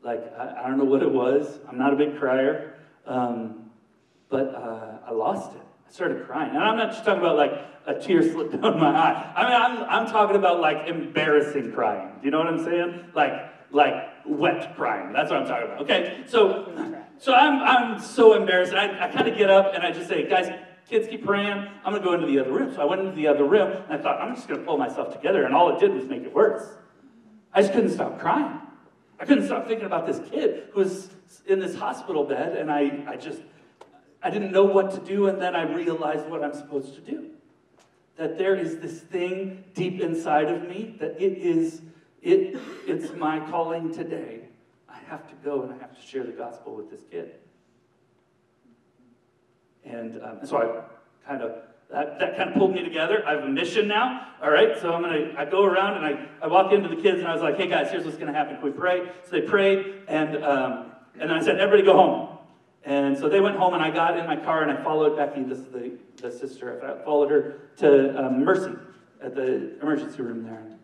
Like, 0.04 0.34
I, 0.38 0.64
I, 0.64 0.68
don't 0.68 0.78
know 0.78 0.86
what 0.86 1.02
it 1.02 1.12
was. 1.12 1.60
I'm 1.68 1.78
not 1.78 1.94
a 1.94 1.96
big 1.96 2.18
crier. 2.18 2.76
Um, 3.06 3.72
but 4.30 4.54
uh, 4.54 4.98
I 5.08 5.12
lost 5.12 5.54
it. 5.56 5.62
I 5.88 5.92
started 5.92 6.26
crying. 6.26 6.50
And 6.50 6.60
I'm 6.60 6.78
not 6.78 6.92
just 6.92 7.06
talking 7.06 7.22
about 7.22 7.38
like 7.38 7.54
a 7.86 7.96
tear 7.96 8.22
slipped 8.32 8.62
down 8.62 8.80
my 8.80 8.90
eye. 8.90 9.34
I 9.36 9.44
mean, 9.44 9.54
I'm, 9.54 9.90
I'm 9.90 10.12
talking 10.12 10.36
about 10.36 10.60
like 10.60 10.88
embarrassing 10.88 11.72
crying. 11.72 12.12
Do 12.20 12.26
you 12.26 12.32
know 12.32 12.40
what 12.40 12.48
I'm 12.48 12.64
saying? 12.64 13.06
Like, 13.16 13.57
like 13.72 13.94
wet 14.26 14.76
crying. 14.76 15.14
That's 15.14 15.30
what 15.30 15.42
I'm 15.42 15.48
talking 15.48 15.68
about. 15.68 15.82
Okay, 15.82 16.24
so 16.28 16.72
so 17.18 17.34
I'm 17.34 17.62
I'm 17.62 18.00
so 18.00 18.34
embarrassed. 18.34 18.74
I, 18.74 19.08
I 19.08 19.12
kind 19.12 19.28
of 19.28 19.38
get 19.38 19.50
up 19.50 19.74
and 19.74 19.84
I 19.84 19.92
just 19.92 20.08
say, 20.08 20.28
guys, 20.28 20.52
kids 20.90 21.08
keep 21.08 21.26
praying. 21.26 21.68
I'm 21.84 21.94
gonna 21.94 22.04
go 22.04 22.14
into 22.14 22.28
the 22.28 22.40
other 22.40 22.52
room. 22.52 22.74
So 22.74 22.82
I 22.82 22.86
went 22.86 23.02
into 23.02 23.16
the 23.16 23.28
other 23.28 23.44
room 23.44 23.72
and 23.72 23.94
I 23.94 23.98
thought 23.98 24.22
I'm 24.22 24.36
just 24.36 24.48
gonna 24.48 24.64
pull 24.64 24.78
myself 24.78 25.14
together. 25.14 25.44
And 25.44 25.54
all 25.54 25.76
it 25.76 25.80
did 25.80 25.94
was 25.94 26.06
make 26.06 26.24
it 26.24 26.34
worse. 26.34 26.68
I 27.54 27.62
just 27.62 27.74
couldn't 27.74 27.92
stop 27.92 28.20
crying. 28.20 28.62
I 29.20 29.26
couldn't 29.26 29.46
stop 29.46 29.68
thinking 29.68 29.86
about 29.86 30.06
this 30.06 30.22
kid 30.30 30.70
who 30.74 30.82
was 30.82 31.10
in 31.48 31.60
this 31.60 31.76
hospital 31.76 32.24
bed, 32.24 32.56
and 32.56 32.72
I, 32.72 33.04
I 33.08 33.16
just 33.16 33.42
I 34.22 34.30
didn't 34.30 34.52
know 34.52 34.64
what 34.64 34.92
to 34.92 35.00
do, 35.00 35.28
and 35.28 35.42
then 35.42 35.56
I 35.56 35.64
realized 35.64 36.28
what 36.28 36.44
I'm 36.44 36.54
supposed 36.54 36.96
to 36.96 37.02
do. 37.02 37.32
That 38.18 38.38
there 38.38 38.56
is 38.56 38.78
this 38.80 39.00
thing 39.00 39.64
deep 39.74 40.02
inside 40.02 40.50
of 40.50 40.68
me 40.68 40.96
that 41.00 41.22
it 41.22 41.38
is 41.38 41.82
it, 42.28 42.60
it's 42.86 43.14
my 43.16 43.40
calling 43.50 43.94
today. 43.94 44.42
I 44.90 44.98
have 45.10 45.28
to 45.30 45.36
go 45.44 45.64
and 45.64 45.74
I 45.74 45.78
have 45.78 45.96
to 45.96 46.06
share 46.06 46.24
the 46.24 46.34
gospel 46.34 46.76
with 46.76 46.92
this 46.92 47.02
kid. 47.10 47.36
And 49.86 50.22
um, 50.22 50.40
so 50.44 50.58
I 50.58 51.28
kind 51.28 51.42
of, 51.42 51.64
that, 51.90 52.20
that 52.20 52.36
kind 52.36 52.50
of 52.50 52.56
pulled 52.56 52.74
me 52.74 52.84
together. 52.84 53.24
I 53.26 53.36
have 53.36 53.44
a 53.44 53.50
mission 53.50 53.88
now. 53.88 54.28
All 54.44 54.52
right, 54.52 54.78
so 54.82 54.94
I'm 54.94 55.02
gonna, 55.02 55.34
I 55.38 55.46
go 55.46 55.64
around 55.64 56.04
and 56.04 56.06
I, 56.06 56.28
I 56.44 56.48
walk 56.48 56.74
into 56.74 56.90
the 56.90 57.02
kids 57.02 57.20
and 57.20 57.28
I 57.28 57.34
was 57.34 57.42
like, 57.42 57.56
hey 57.56 57.68
guys, 57.68 57.90
here's 57.92 58.04
what's 58.04 58.18
gonna 58.18 58.34
happen. 58.34 58.56
Can 58.56 58.66
we 58.66 58.72
pray? 58.72 59.10
So 59.24 59.32
they 59.32 59.42
prayed 59.42 60.04
and, 60.10 60.44
um, 60.44 60.92
and 61.18 61.32
I 61.32 61.42
said, 61.42 61.60
everybody 61.60 61.84
go 61.84 61.94
home. 61.94 62.38
And 62.84 63.18
so 63.18 63.30
they 63.30 63.40
went 63.40 63.56
home 63.56 63.74
and 63.74 63.82
I 63.84 63.90
got 63.90 64.18
in 64.18 64.26
my 64.26 64.36
car 64.36 64.64
and 64.64 64.72
I 64.72 64.84
followed 64.84 65.16
Becky, 65.16 65.44
this 65.44 65.60
is 65.60 65.68
the, 65.68 65.98
the 66.18 66.32
sister, 66.32 66.84
I 66.84 67.04
followed 67.06 67.32
her 67.32 67.62
to 67.78 68.26
um, 68.26 68.44
Mercy 68.44 68.74
at 69.22 69.34
the 69.34 69.80
emergency 69.82 70.22
room 70.22 70.44
there 70.44 70.77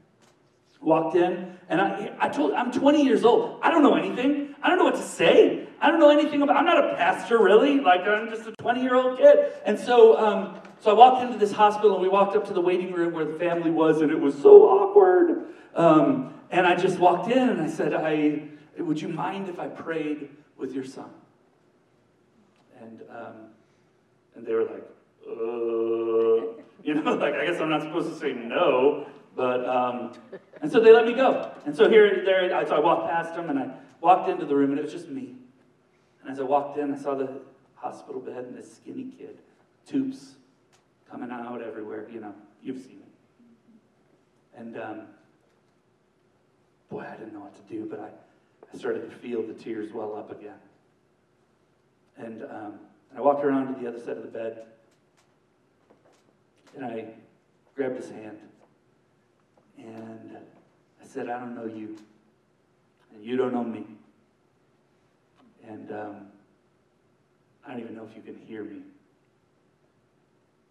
walked 0.83 1.15
in, 1.15 1.57
and 1.69 1.81
I, 1.81 2.13
I 2.19 2.29
told, 2.29 2.53
I'm 2.53 2.71
20 2.71 3.03
years 3.03 3.23
old. 3.23 3.59
I 3.61 3.71
don't 3.71 3.83
know 3.83 3.95
anything. 3.95 4.55
I 4.61 4.69
don't 4.69 4.77
know 4.77 4.85
what 4.85 4.95
to 4.95 5.01
say. 5.01 5.67
I 5.81 5.89
don't 5.89 5.99
know 5.99 6.09
anything 6.09 6.41
about, 6.41 6.55
I'm 6.55 6.65
not 6.65 6.91
a 6.91 6.95
pastor 6.95 7.41
really. 7.41 7.79
Like, 7.79 8.01
I'm 8.01 8.29
just 8.29 8.47
a 8.47 8.51
20 8.51 8.81
year 8.81 8.95
old 8.95 9.17
kid. 9.17 9.53
And 9.65 9.79
so, 9.79 10.17
um, 10.17 10.59
so 10.79 10.91
I 10.91 10.93
walked 10.93 11.23
into 11.23 11.37
this 11.37 11.51
hospital, 11.51 11.93
and 11.93 12.01
we 12.01 12.09
walked 12.09 12.35
up 12.35 12.47
to 12.47 12.53
the 12.53 12.61
waiting 12.61 12.91
room 12.91 13.13
where 13.13 13.25
the 13.25 13.39
family 13.39 13.71
was, 13.71 14.01
and 14.01 14.11
it 14.11 14.19
was 14.19 14.35
so 14.35 14.63
awkward. 14.63 15.45
Um, 15.75 16.33
and 16.51 16.67
I 16.67 16.75
just 16.75 16.99
walked 16.99 17.31
in, 17.31 17.49
and 17.49 17.61
I 17.61 17.67
said, 17.67 17.93
I, 17.93 18.43
would 18.77 19.01
you 19.01 19.07
mind 19.07 19.49
if 19.49 19.59
I 19.59 19.67
prayed 19.67 20.29
with 20.57 20.73
your 20.73 20.83
son? 20.83 21.09
And, 22.79 23.01
um, 23.09 23.35
and 24.35 24.45
they 24.45 24.53
were 24.53 24.65
like, 24.65 24.83
uh, 25.27 26.61
you 26.83 26.95
know, 26.95 27.15
like, 27.15 27.33
I 27.33 27.45
guess 27.45 27.61
I'm 27.61 27.69
not 27.69 27.81
supposed 27.81 28.09
to 28.09 28.19
say 28.19 28.33
no. 28.33 29.07
But, 29.35 29.67
um, 29.67 30.13
and 30.61 30.71
so 30.71 30.79
they 30.79 30.91
let 30.91 31.05
me 31.05 31.13
go. 31.13 31.51
And 31.65 31.75
so 31.75 31.89
here, 31.89 32.23
there, 32.23 32.67
so 32.67 32.75
I 32.75 32.79
walked 32.79 33.09
past 33.09 33.35
them 33.35 33.49
and 33.49 33.59
I 33.59 33.69
walked 33.99 34.29
into 34.29 34.45
the 34.45 34.55
room 34.55 34.71
and 34.71 34.79
it 34.79 34.83
was 34.83 34.91
just 34.91 35.09
me. 35.09 35.35
And 36.21 36.31
as 36.31 36.39
I 36.39 36.43
walked 36.43 36.77
in, 36.77 36.93
I 36.93 36.97
saw 36.97 37.15
the 37.15 37.41
hospital 37.75 38.21
bed 38.21 38.45
and 38.45 38.57
this 38.57 38.75
skinny 38.75 39.05
kid, 39.17 39.37
tubes 39.87 40.35
coming 41.09 41.31
out 41.31 41.61
everywhere. 41.61 42.07
You 42.11 42.21
know, 42.21 42.33
you've 42.61 42.79
seen 42.79 42.99
it. 43.01 44.59
And 44.59 44.77
um, 44.77 45.01
boy, 46.89 47.05
I 47.09 47.15
didn't 47.15 47.33
know 47.33 47.39
what 47.39 47.55
to 47.55 47.73
do, 47.73 47.87
but 47.89 47.99
I, 47.99 48.09
I 48.73 48.77
started 48.77 49.09
to 49.09 49.15
feel 49.17 49.41
the 49.41 49.53
tears 49.53 49.91
well 49.91 50.15
up 50.15 50.31
again. 50.31 50.59
And, 52.17 52.43
um, 52.43 52.79
and 53.09 53.17
I 53.17 53.21
walked 53.21 53.43
around 53.43 53.73
to 53.73 53.81
the 53.81 53.87
other 53.87 53.99
side 53.99 54.17
of 54.17 54.21
the 54.21 54.29
bed 54.29 54.65
and 56.75 56.85
I 56.85 57.05
grabbed 57.75 57.97
his 57.97 58.09
hand. 58.09 58.37
And 59.77 60.37
I 61.01 61.05
said, 61.05 61.29
I 61.29 61.39
don't 61.39 61.55
know 61.55 61.65
you. 61.65 61.97
And 63.13 63.23
you 63.23 63.37
don't 63.37 63.53
know 63.53 63.63
me. 63.63 63.85
And 65.67 65.91
um, 65.91 66.27
I 67.65 67.71
don't 67.71 67.81
even 67.81 67.95
know 67.95 68.07
if 68.09 68.15
you 68.15 68.21
can 68.21 68.35
hear 68.35 68.63
me. 68.63 68.81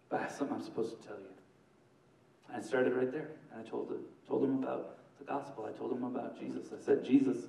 But 0.09 0.19
I 0.19 0.23
have 0.23 0.31
something 0.31 0.57
I'm 0.57 0.63
supposed 0.63 0.99
to 1.01 1.07
tell 1.07 1.17
you. 1.17 1.25
And 2.47 2.63
I 2.63 2.65
started 2.65 2.93
right 2.93 3.11
there. 3.11 3.29
And 3.51 3.65
I 3.65 3.69
told, 3.69 3.89
him, 3.89 3.99
told 4.27 4.43
him 4.43 4.63
about 4.63 4.97
the 5.17 5.25
gospel. 5.25 5.67
I 5.67 5.77
told 5.77 5.91
him 5.91 6.03
about 6.03 6.39
Jesus. 6.39 6.67
I 6.73 6.83
said, 6.83 7.03
Jesus' 7.03 7.45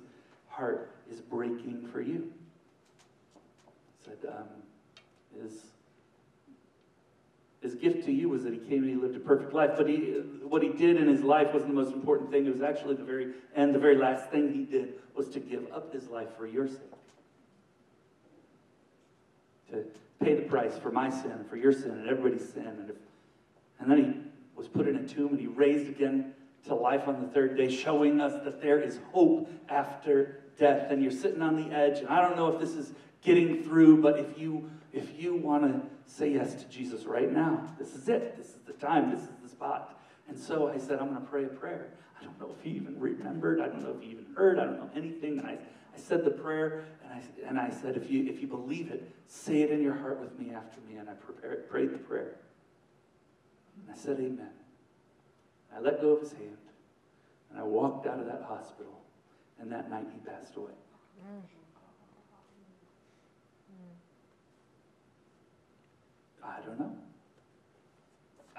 heart 0.47 0.91
is 1.11 1.19
breaking 1.19 1.87
for 1.91 2.01
you. 2.01 2.31
I 4.01 4.09
said, 4.09 4.17
um, 4.29 4.47
is 5.45 5.65
his 7.65 7.75
gift 7.75 8.05
to 8.05 8.11
you 8.11 8.29
was 8.29 8.43
that 8.43 8.53
he 8.53 8.59
came 8.59 8.83
and 8.83 8.89
he 8.89 8.95
lived 8.95 9.15
a 9.15 9.19
perfect 9.19 9.51
life. 9.51 9.71
But 9.75 9.89
he, 9.89 10.21
what 10.43 10.61
he 10.61 10.69
did 10.69 10.97
in 10.97 11.07
his 11.07 11.21
life 11.21 11.51
wasn't 11.51 11.71
the 11.71 11.81
most 11.81 11.93
important 11.93 12.29
thing. 12.29 12.45
It 12.45 12.53
was 12.53 12.61
actually 12.61 12.95
the 12.95 13.03
very 13.03 13.33
end, 13.55 13.73
the 13.73 13.79
very 13.79 13.97
last 13.97 14.29
thing 14.29 14.53
he 14.53 14.63
did 14.63 14.93
was 15.15 15.29
to 15.29 15.39
give 15.39 15.65
up 15.73 15.91
his 15.91 16.07
life 16.07 16.27
for 16.37 16.45
your 16.45 16.67
sake. 16.67 16.79
To 19.71 19.83
pay 20.23 20.35
the 20.35 20.43
price 20.43 20.77
for 20.77 20.91
my 20.91 21.09
sin, 21.09 21.43
for 21.49 21.57
your 21.57 21.73
sin, 21.73 21.89
and 21.89 22.07
everybody's 22.07 22.47
sin. 22.47 22.67
And, 22.67 22.89
if, 22.91 22.95
and 23.79 23.89
then 23.89 23.97
he 23.97 24.13
was 24.55 24.67
put 24.67 24.87
in 24.87 24.97
a 24.97 25.07
tomb 25.07 25.29
and 25.29 25.39
he 25.39 25.47
raised 25.47 25.89
again 25.89 26.33
to 26.67 26.75
life 26.75 27.07
on 27.07 27.19
the 27.19 27.27
third 27.27 27.57
day, 27.57 27.69
showing 27.69 28.21
us 28.21 28.33
that 28.43 28.61
there 28.61 28.79
is 28.79 28.99
hope 29.11 29.51
after 29.69 30.41
death. 30.59 30.91
And 30.91 31.01
you're 31.01 31.11
sitting 31.11 31.41
on 31.41 31.55
the 31.55 31.75
edge. 31.75 31.97
And 31.97 32.09
I 32.09 32.21
don't 32.21 32.37
know 32.37 32.53
if 32.53 32.59
this 32.59 32.75
is 32.75 32.93
getting 33.23 33.63
through, 33.63 34.03
but 34.03 34.19
if 34.19 34.37
you 34.37 34.69
if 34.95 35.19
you 35.19 35.35
want 35.35 35.63
to 35.63 35.81
say 36.11 36.31
yes 36.31 36.55
to 36.55 36.65
Jesus 36.69 37.03
right 37.03 37.31
now, 37.31 37.67
this 37.77 37.93
is 37.93 38.07
it. 38.07 38.37
This 38.37 38.47
is 38.47 38.61
the 38.65 38.73
time. 38.73 39.11
This 39.11 39.21
is 39.21 39.35
the 39.43 39.49
spot. 39.49 39.99
And 40.27 40.39
so 40.39 40.69
I 40.69 40.77
said, 40.77 40.99
I'm 40.99 41.09
going 41.09 41.21
to 41.21 41.27
pray 41.27 41.43
a 41.43 41.49
prayer. 41.49 41.89
I 42.19 42.23
don't 42.23 42.39
know 42.39 42.55
if 42.57 42.63
he 42.63 42.71
even 42.71 42.99
remembered. 42.99 43.59
I 43.59 43.67
don't 43.67 43.83
know 43.83 43.93
if 43.95 44.01
he 44.01 44.11
even 44.11 44.25
heard. 44.35 44.57
I 44.57 44.63
don't 44.63 44.77
know 44.77 44.89
anything. 44.95 45.37
And 45.37 45.45
I, 45.45 45.51
I 45.51 45.97
said 45.97 46.23
the 46.23 46.31
prayer, 46.31 46.85
and 47.03 47.13
I, 47.13 47.47
and 47.47 47.59
I 47.59 47.69
said, 47.69 47.97
if 47.97 48.09
you, 48.09 48.25
if 48.27 48.41
you 48.41 48.47
believe 48.47 48.89
it, 48.89 49.11
say 49.27 49.61
it 49.61 49.69
in 49.69 49.83
your 49.83 49.93
heart 49.93 50.19
with 50.19 50.39
me 50.39 50.53
after 50.53 50.79
me. 50.89 50.95
And 50.95 51.09
I 51.09 51.13
prepared, 51.13 51.69
prayed 51.69 51.91
the 51.91 51.97
prayer. 51.97 52.37
And 53.81 53.93
I 53.93 53.99
said, 53.99 54.17
Amen. 54.19 54.49
I 55.75 55.81
let 55.81 55.99
go 55.99 56.11
of 56.11 56.21
his 56.21 56.31
hand, 56.31 56.57
and 57.51 57.59
I 57.59 57.63
walked 57.63 58.07
out 58.07 58.17
of 58.17 58.27
that 58.27 58.45
hospital, 58.47 59.01
and 59.59 59.69
that 59.73 59.89
night 59.89 60.05
he 60.13 60.19
passed 60.19 60.55
away. 60.55 60.71
Mm. 61.19 61.41
I 66.45 66.65
don't 66.65 66.79
know. 66.79 66.95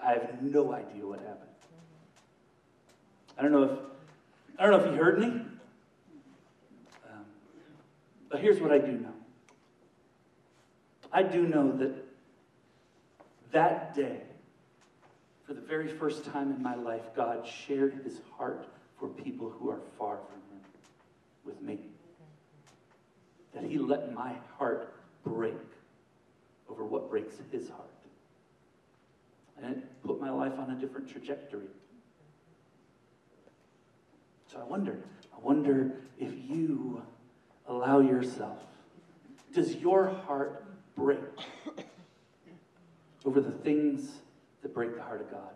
I 0.03 0.13
have 0.13 0.43
no 0.43 0.73
idea 0.73 1.07
what 1.07 1.21
happened. 1.21 1.51
I 3.39 3.43
don't 3.43 3.53
know 3.53 3.63
if 3.65 3.79
I 4.59 4.63
don't 4.63 4.73
know 4.73 4.87
if 4.87 4.93
he 4.93 4.97
heard 4.97 5.19
me. 5.19 5.27
Um, 5.27 7.25
but 8.31 8.41
here's 8.41 8.61
what 8.61 8.73
I 8.73 8.79
do 8.79 8.93
know. 8.93 9.13
I 11.13 11.23
do 11.23 11.47
know 11.47 11.77
that 11.77 12.05
that 13.53 13.95
day, 13.95 14.21
for 15.47 15.55
the 15.55 15.61
very 15.61 15.89
first 15.89 16.25
time 16.25 16.53
in 16.53 16.63
my 16.63 16.75
life, 16.75 17.03
God 17.15 17.47
shared 17.47 18.01
his 18.05 18.21
heart 18.37 18.69
for 18.99 19.09
people 19.09 19.51
who 19.51 19.71
are 19.71 19.81
far 19.99 20.17
from 20.17 20.41
him 20.57 20.65
with 21.45 21.61
me. 21.63 21.79
That 23.55 23.65
he 23.65 23.79
let 23.79 24.13
my 24.15 24.35
heart 24.59 24.95
break 25.25 25.55
over 26.77 26.85
what 26.85 27.11
breaks 27.11 27.37
his 27.51 27.69
heart. 27.69 27.91
And 29.57 29.77
it 29.77 30.03
put 30.05 30.21
my 30.21 30.31
life 30.31 30.53
on 30.59 30.71
a 30.71 30.75
different 30.75 31.11
trajectory. 31.11 31.69
So 34.53 34.61
I 34.61 34.65
wonder, 34.65 34.99
I 35.35 35.41
wonder 35.41 35.93
if 36.19 36.33
you 36.49 37.03
allow 37.67 38.01
yourself, 38.01 38.59
does 39.55 39.77
your 39.77 40.09
heart 40.09 40.65
break 40.95 41.19
over 43.25 43.41
the 43.41 43.51
things 43.51 44.11
that 44.63 44.75
break 44.75 44.95
the 44.95 45.03
heart 45.03 45.23
of 45.23 45.31
God? 45.31 45.55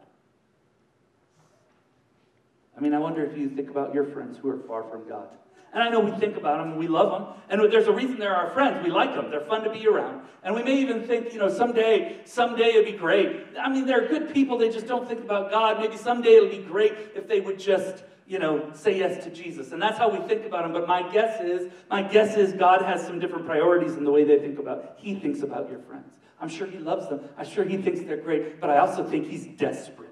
I 2.77 2.81
mean, 2.81 2.95
I 2.95 2.99
wonder 2.99 3.23
if 3.23 3.37
you 3.37 3.51
think 3.51 3.69
about 3.69 3.95
your 3.95 4.07
friends 4.07 4.39
who 4.39 4.49
are 4.49 4.59
far 4.67 4.85
from 4.85 5.07
God. 5.07 5.29
And 5.73 5.83
I 5.83 5.89
know 5.89 6.01
we 6.01 6.11
think 6.13 6.37
about 6.37 6.59
them 6.59 6.71
and 6.71 6.79
we 6.79 6.89
love 6.89 7.11
them. 7.11 7.35
And 7.49 7.73
there's 7.73 7.87
a 7.87 7.93
reason 7.93 8.19
they're 8.19 8.35
our 8.35 8.51
friends. 8.51 8.85
We 8.85 8.91
like 8.91 9.15
them. 9.15 9.31
They're 9.31 9.45
fun 9.45 9.63
to 9.65 9.71
be 9.71 9.87
around. 9.87 10.23
And 10.43 10.55
we 10.55 10.63
may 10.63 10.81
even 10.81 11.07
think, 11.07 11.33
you 11.33 11.39
know, 11.39 11.49
someday, 11.49 12.23
someday 12.25 12.71
it'd 12.71 12.87
be 12.87 12.99
great. 12.99 13.47
I 13.61 13.69
mean, 13.69 13.87
they're 13.87 14.09
good 14.09 14.33
people. 14.35 14.59
They 14.59 14.71
just 14.71 14.87
don't 14.87 15.07
think 15.07 15.21
about 15.21 15.51
God. 15.51 15.79
Maybe 15.79 15.97
someday 15.97 16.37
it'll 16.37 16.49
be 16.49 16.59
great 16.59 16.93
if 17.15 17.29
they 17.29 17.41
would 17.41 17.59
just, 17.59 18.03
you 18.27 18.41
know, 18.41 18.73
say 18.75 18.99
yes 18.99 19.23
to 19.25 19.31
Jesus. 19.31 19.71
And 19.71 19.81
that's 19.81 19.97
how 19.97 20.11
we 20.11 20.27
think 20.27 20.45
about 20.45 20.65
them. 20.65 20.73
But 20.73 20.89
my 20.89 21.09
guess 21.13 21.41
is, 21.41 21.71
my 21.89 22.03
guess 22.03 22.37
is 22.37 22.53
God 22.53 22.83
has 22.83 23.07
some 23.07 23.21
different 23.21 23.47
priorities 23.47 23.95
in 23.95 24.03
the 24.05 24.11
way 24.11 24.25
they 24.25 24.39
think 24.39 24.59
about, 24.59 24.95
he 24.97 25.15
thinks 25.15 25.43
about 25.43 25.71
your 25.71 25.81
friends. 25.81 26.17
I'm 26.41 26.49
sure 26.49 26.67
he 26.67 26.79
loves 26.79 27.09
them. 27.09 27.21
I'm 27.37 27.47
sure 27.47 27.65
he 27.65 27.77
thinks 27.77 28.01
they're 28.01 28.17
great. 28.17 28.61
But 28.61 28.71
I 28.71 28.79
also 28.79 29.05
think 29.05 29.29
he's 29.29 29.47
desperate. 29.47 30.09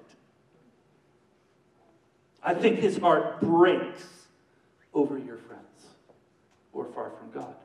I 2.41 2.53
think 2.53 2.79
his 2.79 2.97
heart 2.97 3.41
breaks 3.41 4.18
over 4.99 5.17
your 5.17 5.37
friends 5.37 5.69
are 6.79 6.85
far 6.93 7.11
from 7.11 7.31
God. 7.31 7.55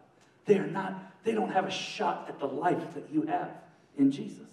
They 0.44 0.58
are 0.58 0.66
not, 0.66 1.12
they 1.24 1.32
don't 1.32 1.50
have 1.50 1.66
a 1.66 1.70
shot 1.70 2.26
at 2.28 2.38
the 2.38 2.46
life 2.46 2.94
that 2.94 3.08
you 3.12 3.22
have 3.22 3.50
in 3.96 4.10
Jesus. 4.10 4.48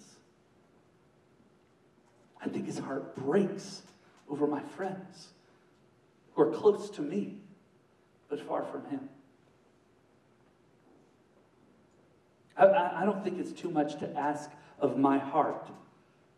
I 2.40 2.48
think 2.48 2.66
his 2.66 2.78
heart 2.78 3.14
breaks 3.16 3.82
over 4.28 4.46
my 4.46 4.62
friends 4.76 5.28
who 6.34 6.42
are 6.42 6.50
close 6.50 6.90
to 6.90 7.02
me, 7.02 7.36
but 8.28 8.40
far 8.40 8.64
from 8.64 8.84
him. 8.86 9.08
I, 12.56 13.02
I, 13.02 13.04
don't 13.04 13.22
think 13.24 13.38
it's 13.38 13.52
too 13.52 13.70
much 13.70 13.98
to 14.00 14.16
ask 14.16 14.50
of 14.78 14.98
my 14.98 15.18
heart 15.18 15.70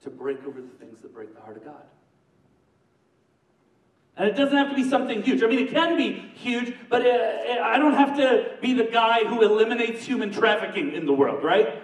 to 0.03 0.11
break 0.11 0.45
over 0.47 0.61
the 0.61 0.69
things 0.69 1.01
that 1.01 1.13
break 1.13 1.35
the 1.35 1.41
heart 1.41 1.57
of 1.57 1.65
God. 1.65 1.85
And 4.17 4.29
it 4.29 4.37
doesn't 4.37 4.57
have 4.57 4.71
to 4.71 4.77
be 4.77 4.89
something 4.89 5.23
huge. 5.23 5.43
I 5.43 5.47
mean, 5.47 5.59
it 5.59 5.71
can 5.71 5.97
be 5.97 6.13
huge, 6.35 6.75
but 6.89 7.05
uh, 7.05 7.09
uh, 7.09 7.63
I 7.65 7.79
don't 7.79 7.95
have 7.95 8.17
to 8.17 8.57
be 8.61 8.73
the 8.73 8.85
guy 8.85 9.25
who 9.25 9.43
eliminates 9.43 10.05
human 10.05 10.33
trafficking 10.33 10.93
in 10.93 11.05
the 11.05 11.13
world, 11.13 11.43
right? 11.43 11.83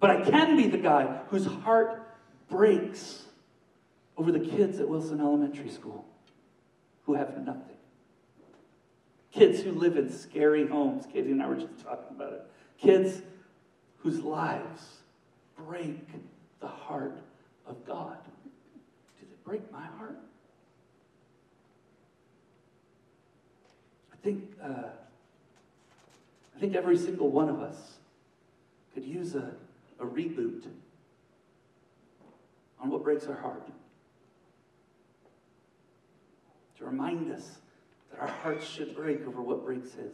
But 0.00 0.10
I 0.10 0.20
can 0.22 0.56
be 0.56 0.66
the 0.66 0.78
guy 0.78 1.20
whose 1.28 1.46
heart 1.46 2.02
breaks 2.48 3.24
over 4.16 4.32
the 4.32 4.40
kids 4.40 4.80
at 4.80 4.88
Wilson 4.88 5.20
Elementary 5.20 5.68
School 5.68 6.06
who 7.04 7.14
have 7.14 7.36
nothing. 7.44 7.76
Kids 9.30 9.60
who 9.60 9.72
live 9.72 9.96
in 9.96 10.10
scary 10.10 10.66
homes. 10.66 11.06
Katie 11.12 11.32
and 11.32 11.42
I 11.42 11.48
were 11.48 11.56
just 11.56 11.78
talking 11.82 12.16
about 12.16 12.32
it. 12.32 12.46
Kids 12.78 13.20
whose 13.98 14.20
lives 14.20 15.00
break 15.56 16.06
the 16.60 16.68
heart 16.68 17.18
of 17.66 17.84
God. 17.84 18.16
Do 19.18 19.26
it 19.26 19.44
break 19.44 19.70
my 19.72 19.84
heart? 19.98 20.18
Think, 24.24 24.42
uh, 24.62 24.88
I 26.56 26.58
think 26.58 26.74
every 26.74 26.96
single 26.96 27.28
one 27.28 27.50
of 27.50 27.60
us 27.60 27.76
could 28.94 29.04
use 29.04 29.34
a, 29.34 29.50
a 30.00 30.06
reboot 30.06 30.64
on 32.80 32.88
what 32.88 33.04
breaks 33.04 33.26
our 33.26 33.36
heart. 33.36 33.68
To 36.78 36.84
remind 36.86 37.30
us 37.30 37.58
that 38.10 38.20
our 38.20 38.26
hearts 38.28 38.66
should 38.66 38.96
break 38.96 39.26
over 39.26 39.42
what 39.42 39.64
breaks 39.64 39.92
His. 39.92 40.12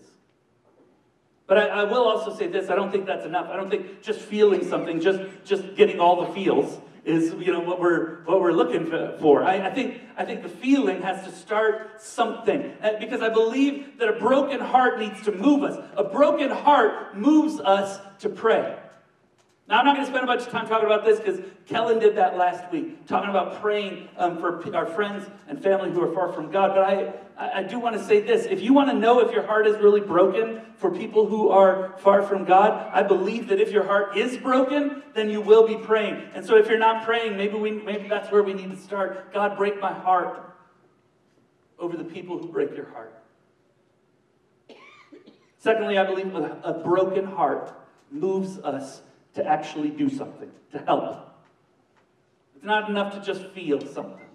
But 1.46 1.58
I, 1.58 1.66
I, 1.66 1.84
will 1.84 2.04
also 2.04 2.34
say 2.34 2.46
this 2.46 2.68
I 2.68 2.74
don't 2.74 2.92
think 2.92 3.06
that's 3.06 3.24
enough. 3.24 3.48
I 3.48 3.56
don't 3.56 3.70
think 3.70 4.02
just 4.02 4.20
feeling 4.20 4.68
something, 4.68 5.00
just, 5.00 5.20
just 5.44 5.74
getting 5.76 6.00
all 6.00 6.24
the 6.24 6.32
feels, 6.32 6.78
is 7.04 7.32
you 7.34 7.52
know 7.52 7.60
what 7.60 7.80
we're 7.80 8.22
what 8.24 8.40
we're 8.40 8.52
looking 8.52 8.86
for. 9.18 9.42
I, 9.42 9.68
I, 9.68 9.70
think 9.74 10.00
I 10.16 10.24
think 10.24 10.42
the 10.42 10.48
feeling 10.48 11.02
has 11.02 11.24
to 11.26 11.32
start 11.32 12.02
something 12.02 12.72
uh, 12.82 12.92
because 12.98 13.22
I 13.22 13.28
believe 13.28 13.98
that 13.98 14.08
a 14.08 14.18
broken 14.18 14.60
heart 14.60 14.98
needs 14.98 15.22
to 15.22 15.32
move 15.32 15.62
us. 15.62 15.78
A 15.96 16.04
broken 16.04 16.50
heart 16.50 17.16
moves 17.16 17.60
us 17.60 18.00
to 18.20 18.28
pray. 18.28 18.79
Now, 19.70 19.78
I'm 19.78 19.84
not 19.84 19.94
going 19.94 20.04
to 20.04 20.10
spend 20.10 20.24
a 20.24 20.26
bunch 20.26 20.42
of 20.42 20.48
time 20.48 20.66
talking 20.66 20.86
about 20.86 21.04
this 21.04 21.20
because 21.20 21.40
Kellen 21.66 22.00
did 22.00 22.16
that 22.16 22.36
last 22.36 22.72
week, 22.72 23.06
talking 23.06 23.30
about 23.30 23.62
praying 23.62 24.08
um, 24.16 24.40
for 24.40 24.74
our 24.74 24.84
friends 24.84 25.24
and 25.46 25.62
family 25.62 25.92
who 25.92 26.02
are 26.02 26.12
far 26.12 26.32
from 26.32 26.50
God. 26.50 26.74
But 26.74 26.82
I, 27.38 27.60
I 27.60 27.62
do 27.62 27.78
want 27.78 27.96
to 27.96 28.04
say 28.04 28.20
this. 28.20 28.46
If 28.46 28.62
you 28.62 28.74
want 28.74 28.90
to 28.90 28.96
know 28.96 29.20
if 29.20 29.32
your 29.32 29.46
heart 29.46 29.68
is 29.68 29.76
really 29.76 30.00
broken 30.00 30.62
for 30.74 30.90
people 30.90 31.24
who 31.24 31.50
are 31.50 31.94
far 31.98 32.20
from 32.22 32.44
God, 32.44 32.90
I 32.92 33.04
believe 33.04 33.46
that 33.46 33.60
if 33.60 33.70
your 33.70 33.84
heart 33.84 34.16
is 34.16 34.36
broken, 34.36 35.04
then 35.14 35.30
you 35.30 35.40
will 35.40 35.68
be 35.68 35.76
praying. 35.76 36.20
And 36.34 36.44
so 36.44 36.56
if 36.56 36.66
you're 36.66 36.76
not 36.76 37.04
praying, 37.04 37.36
maybe, 37.36 37.56
we, 37.56 37.70
maybe 37.70 38.08
that's 38.08 38.32
where 38.32 38.42
we 38.42 38.54
need 38.54 38.72
to 38.72 38.76
start. 38.76 39.32
God, 39.32 39.56
break 39.56 39.80
my 39.80 39.92
heart 39.92 40.52
over 41.78 41.96
the 41.96 42.02
people 42.02 42.38
who 42.38 42.48
break 42.48 42.74
your 42.74 42.90
heart. 42.90 43.14
Secondly, 45.58 45.96
I 45.96 46.04
believe 46.04 46.34
a, 46.34 46.60
a 46.64 46.82
broken 46.82 47.24
heart 47.24 47.72
moves 48.10 48.58
us 48.58 49.02
to 49.34 49.46
actually 49.46 49.90
do 49.90 50.08
something, 50.08 50.50
to 50.72 50.78
help. 50.78 51.28
It's 52.54 52.64
not 52.64 52.90
enough 52.90 53.14
to 53.14 53.20
just 53.20 53.46
feel 53.52 53.80
something. 53.80 54.26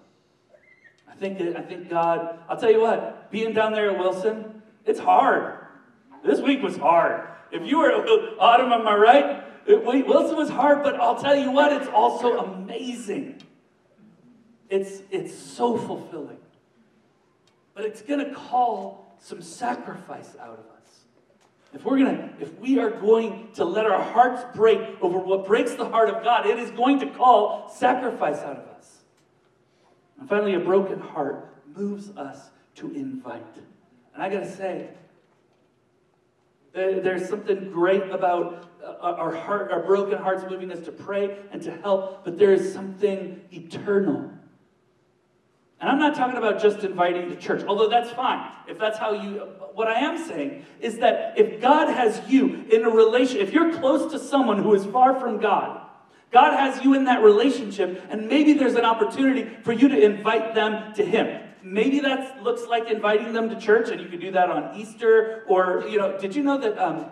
I 1.08 1.14
think, 1.14 1.40
I 1.56 1.62
think 1.62 1.88
God, 1.88 2.38
I'll 2.48 2.56
tell 2.56 2.70
you 2.70 2.80
what, 2.80 3.30
being 3.30 3.52
down 3.52 3.72
there 3.72 3.90
at 3.90 3.98
Wilson, 3.98 4.62
it's 4.84 5.00
hard. 5.00 5.58
This 6.24 6.40
week 6.40 6.62
was 6.62 6.76
hard. 6.76 7.28
If 7.52 7.66
you 7.66 7.78
were 7.78 7.92
uh, 7.92 8.40
Autumn, 8.40 8.72
am 8.72 8.86
I 8.86 8.96
right? 8.96 9.44
It, 9.66 9.84
Wilson 9.84 10.36
was 10.36 10.48
hard, 10.48 10.82
but 10.82 10.96
I'll 10.96 11.20
tell 11.20 11.36
you 11.36 11.50
what, 11.50 11.72
it's 11.72 11.88
also 11.88 12.38
amazing. 12.38 13.42
It's, 14.68 15.02
it's 15.10 15.34
so 15.34 15.76
fulfilling. 15.76 16.38
But 17.74 17.84
it's 17.84 18.02
going 18.02 18.24
to 18.24 18.34
call 18.34 19.16
some 19.20 19.42
sacrifice 19.42 20.36
out 20.40 20.58
of 20.58 20.66
us. 20.75 20.75
If 21.72 21.84
we're 21.84 21.98
gonna, 21.98 22.30
if 22.40 22.58
we 22.58 22.78
are 22.78 22.90
going 22.90 23.48
to 23.54 23.64
let 23.64 23.86
our 23.86 24.02
hearts 24.02 24.44
break 24.54 24.80
over 25.02 25.18
what 25.18 25.46
breaks 25.46 25.74
the 25.74 25.88
heart 25.88 26.08
of 26.08 26.24
God, 26.24 26.46
it 26.46 26.58
is 26.58 26.70
going 26.70 27.00
to 27.00 27.06
call 27.06 27.68
sacrifice 27.68 28.38
out 28.38 28.56
of 28.56 28.66
us. 28.68 29.02
And 30.18 30.28
finally, 30.28 30.54
a 30.54 30.60
broken 30.60 31.00
heart 31.00 31.54
moves 31.74 32.10
us 32.16 32.50
to 32.76 32.94
invite. 32.94 33.42
And 34.14 34.22
I 34.22 34.28
gotta 34.28 34.50
say, 34.50 34.88
there's 36.72 37.28
something 37.28 37.70
great 37.70 38.02
about 38.10 38.68
uh, 38.84 38.96
our 39.00 39.34
heart, 39.34 39.72
our 39.72 39.82
broken 39.82 40.18
hearts 40.18 40.44
moving 40.48 40.70
us 40.70 40.80
to 40.80 40.92
pray 40.92 41.38
and 41.50 41.62
to 41.62 41.70
help, 41.78 42.24
but 42.24 42.38
there 42.38 42.52
is 42.52 42.72
something 42.72 43.40
eternal 43.50 44.30
and 45.80 45.90
I'm 45.90 45.98
not 45.98 46.14
talking 46.14 46.38
about 46.38 46.60
just 46.60 46.84
inviting 46.84 47.28
to 47.28 47.36
church, 47.36 47.62
although 47.66 47.88
that's 47.88 48.10
fine. 48.10 48.50
If 48.66 48.78
that's 48.78 48.98
how 48.98 49.12
you, 49.12 49.40
what 49.74 49.88
I 49.88 50.00
am 50.00 50.16
saying 50.16 50.64
is 50.80 50.98
that 50.98 51.34
if 51.36 51.60
God 51.60 51.88
has 51.88 52.22
you 52.28 52.64
in 52.72 52.84
a 52.84 52.90
relation, 52.90 53.38
if 53.38 53.52
you're 53.52 53.74
close 53.74 54.10
to 54.12 54.18
someone 54.18 54.62
who 54.62 54.74
is 54.74 54.86
far 54.86 55.20
from 55.20 55.38
God, 55.38 55.82
God 56.32 56.58
has 56.58 56.82
you 56.82 56.94
in 56.94 57.04
that 57.04 57.22
relationship, 57.22 58.02
and 58.08 58.28
maybe 58.28 58.54
there's 58.54 58.74
an 58.74 58.84
opportunity 58.84 59.48
for 59.62 59.72
you 59.72 59.88
to 59.88 60.02
invite 60.02 60.54
them 60.54 60.94
to 60.94 61.04
Him. 61.04 61.42
Maybe 61.62 62.00
that 62.00 62.42
looks 62.42 62.66
like 62.66 62.90
inviting 62.90 63.32
them 63.32 63.50
to 63.50 63.60
church, 63.60 63.90
and 63.90 64.00
you 64.00 64.08
could 64.08 64.20
do 64.20 64.30
that 64.32 64.50
on 64.50 64.76
Easter, 64.76 65.44
or 65.46 65.84
you 65.88 65.98
know, 65.98 66.18
did 66.18 66.34
you 66.34 66.42
know 66.42 66.58
that? 66.58 66.78
Um, 66.78 67.06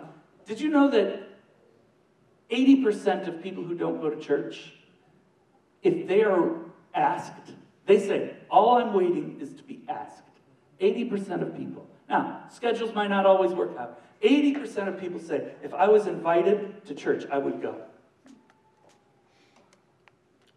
did 0.45 0.59
you 0.59 0.69
know 0.69 0.89
that 0.91 1.27
80% 2.51 3.27
of 3.27 3.41
people 3.41 3.63
who 3.63 3.75
don't 3.75 3.99
go 3.99 4.09
to 4.09 4.19
church, 4.19 4.73
if 5.81 6.07
they 6.07 6.23
are 6.23 6.51
asked 6.93 7.51
they 7.85 7.99
say, 7.99 8.35
all 8.49 8.77
I'm 8.77 8.93
waiting 8.93 9.37
is 9.39 9.53
to 9.53 9.63
be 9.63 9.83
asked. 9.87 10.23
80% 10.81 11.41
of 11.41 11.55
people. 11.55 11.87
Now, 12.09 12.43
schedules 12.51 12.93
might 12.93 13.09
not 13.09 13.25
always 13.25 13.51
work 13.51 13.77
out. 13.77 14.01
80% 14.21 14.87
of 14.87 14.99
people 14.99 15.19
say, 15.19 15.53
if 15.63 15.73
I 15.73 15.87
was 15.87 16.07
invited 16.07 16.85
to 16.85 16.95
church, 16.95 17.25
I 17.31 17.37
would 17.37 17.61
go. 17.61 17.75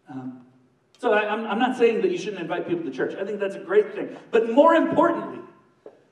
Um, 0.09 0.45
so 0.97 1.13
I, 1.13 1.33
am 1.33 1.59
not 1.59 1.77
saying 1.77 2.01
that 2.01 2.11
you 2.11 2.17
shouldn't 2.17 2.41
invite 2.41 2.67
people 2.67 2.83
to 2.83 2.91
church. 2.91 3.15
I 3.15 3.23
think 3.23 3.39
that's 3.39 3.55
a 3.55 3.59
great 3.59 3.93
thing. 3.93 4.17
But 4.31 4.51
more 4.51 4.73
importantly, 4.73 5.39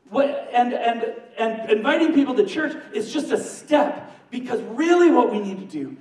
what, 0.10 0.50
and, 0.54 0.74
and, 0.74 1.14
and 1.38 1.70
inviting 1.70 2.14
people 2.14 2.36
to 2.36 2.46
church 2.46 2.76
is 2.94 3.12
just 3.12 3.32
a 3.32 3.38
step 3.38 4.14
because 4.30 4.62
really 4.62 5.12
what 5.12 5.32
we 5.32 5.40
need 5.40 5.60
to 5.60 5.66
do, 5.66 5.98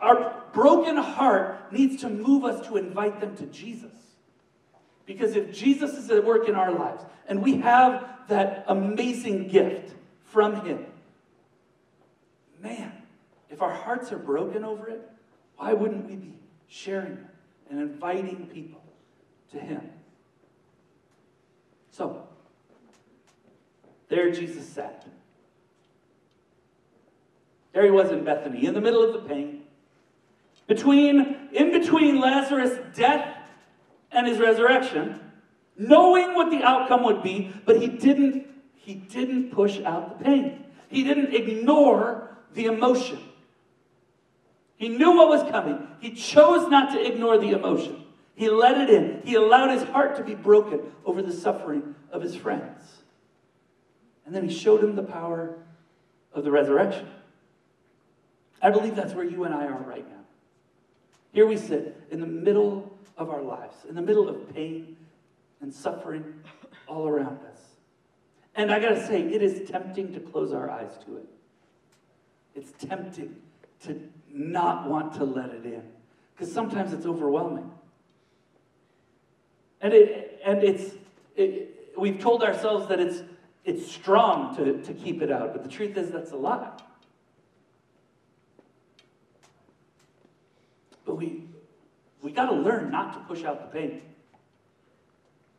our 0.00 0.44
broken 0.52 0.96
heart 0.96 1.72
needs 1.72 2.02
to 2.02 2.08
move 2.08 2.44
us 2.44 2.66
to 2.68 2.76
invite 2.76 3.20
them 3.20 3.36
to 3.36 3.46
Jesus. 3.46 3.92
Because 5.08 5.36
if 5.36 5.50
Jesus 5.50 5.92
is 5.92 6.10
at 6.10 6.22
work 6.22 6.50
in 6.50 6.54
our 6.54 6.70
lives 6.70 7.02
and 7.26 7.42
we 7.42 7.56
have 7.56 8.06
that 8.28 8.66
amazing 8.68 9.48
gift 9.48 9.94
from 10.22 10.66
Him, 10.66 10.84
man, 12.62 12.92
if 13.48 13.62
our 13.62 13.72
hearts 13.72 14.12
are 14.12 14.18
broken 14.18 14.64
over 14.64 14.86
it, 14.90 15.00
why 15.56 15.72
wouldn't 15.72 16.06
we 16.10 16.16
be 16.16 16.34
sharing 16.68 17.12
it 17.12 17.26
and 17.70 17.80
inviting 17.80 18.48
people 18.48 18.82
to 19.52 19.58
Him? 19.58 19.80
So, 21.90 22.28
there 24.10 24.30
Jesus 24.30 24.68
sat. 24.68 25.06
There 27.72 27.84
he 27.84 27.90
was 27.90 28.10
in 28.10 28.24
Bethany, 28.24 28.66
in 28.66 28.74
the 28.74 28.82
middle 28.82 29.02
of 29.02 29.14
the 29.14 29.26
pain. 29.26 29.62
Between, 30.66 31.48
in 31.54 31.72
between 31.72 32.20
Lazarus' 32.20 32.78
death 32.94 33.37
and 34.10 34.26
his 34.26 34.38
resurrection, 34.38 35.20
knowing 35.76 36.34
what 36.34 36.50
the 36.50 36.62
outcome 36.62 37.04
would 37.04 37.22
be, 37.22 37.52
but 37.64 37.80
he 37.80 37.88
didn't 37.88 38.46
He 38.88 38.94
didn't 38.94 39.50
push 39.50 39.80
out 39.80 40.18
the 40.18 40.24
pain. 40.24 40.64
He 40.88 41.04
didn't 41.04 41.34
ignore 41.34 42.38
the 42.54 42.64
emotion. 42.64 43.18
He 44.76 44.88
knew 44.88 45.14
what 45.14 45.28
was 45.28 45.50
coming. 45.50 45.86
He 46.00 46.12
chose 46.12 46.70
not 46.70 46.92
to 46.92 47.06
ignore 47.06 47.36
the 47.36 47.50
emotion. 47.50 48.06
He 48.34 48.48
let 48.48 48.78
it 48.80 48.88
in. 48.88 49.20
He 49.24 49.34
allowed 49.34 49.70
his 49.78 49.82
heart 49.82 50.16
to 50.16 50.24
be 50.24 50.34
broken 50.34 50.80
over 51.04 51.20
the 51.20 51.32
suffering 51.32 51.96
of 52.10 52.22
his 52.22 52.34
friends. 52.34 52.80
And 54.24 54.34
then 54.34 54.48
he 54.48 54.54
showed 54.54 54.82
him 54.82 54.96
the 54.96 55.02
power 55.02 55.58
of 56.32 56.44
the 56.44 56.50
resurrection. 56.50 57.08
I 58.62 58.70
believe 58.70 58.96
that's 58.96 59.12
where 59.12 59.24
you 59.24 59.44
and 59.44 59.54
I 59.54 59.66
are 59.66 59.82
right 59.82 60.08
now. 60.08 60.24
Here 61.32 61.46
we 61.46 61.58
sit 61.58 61.94
in 62.10 62.20
the 62.20 62.26
middle 62.26 62.96
of 63.18 63.30
our 63.30 63.42
lives, 63.42 63.76
in 63.88 63.94
the 63.94 64.02
middle 64.02 64.28
of 64.28 64.54
pain 64.54 64.96
and 65.60 65.74
suffering 65.74 66.24
all 66.86 67.06
around 67.06 67.38
us. 67.50 67.60
And 68.54 68.70
I 68.72 68.80
got 68.80 68.90
to 68.90 69.06
say, 69.06 69.20
it 69.20 69.42
is 69.42 69.68
tempting 69.68 70.12
to 70.14 70.20
close 70.20 70.52
our 70.52 70.70
eyes 70.70 70.92
to 71.04 71.16
it. 71.16 71.26
It's 72.54 72.72
tempting 72.86 73.36
to 73.84 74.00
not 74.32 74.88
want 74.88 75.14
to 75.14 75.24
let 75.24 75.50
it 75.50 75.64
in 75.64 75.82
because 76.34 76.52
sometimes 76.52 76.92
it's 76.92 77.06
overwhelming. 77.06 77.70
And, 79.80 79.92
it, 79.92 80.40
and 80.44 80.62
it's, 80.62 80.94
it, 81.36 81.92
we've 81.96 82.18
told 82.18 82.42
ourselves 82.42 82.88
that 82.88 83.00
it's, 83.00 83.22
it's 83.64 83.90
strong 83.90 84.56
to, 84.56 84.82
to 84.82 84.94
keep 84.94 85.22
it 85.22 85.30
out, 85.30 85.52
but 85.52 85.62
the 85.62 85.68
truth 85.68 85.96
is 85.96 86.10
that's 86.10 86.32
a 86.32 86.36
lie. 86.36 86.70
But 91.04 91.16
we, 91.16 91.44
we 92.22 92.32
got 92.32 92.46
to 92.46 92.56
learn 92.56 92.90
not 92.90 93.12
to 93.14 93.20
push 93.20 93.44
out 93.44 93.72
the 93.72 93.78
pain. 93.78 94.02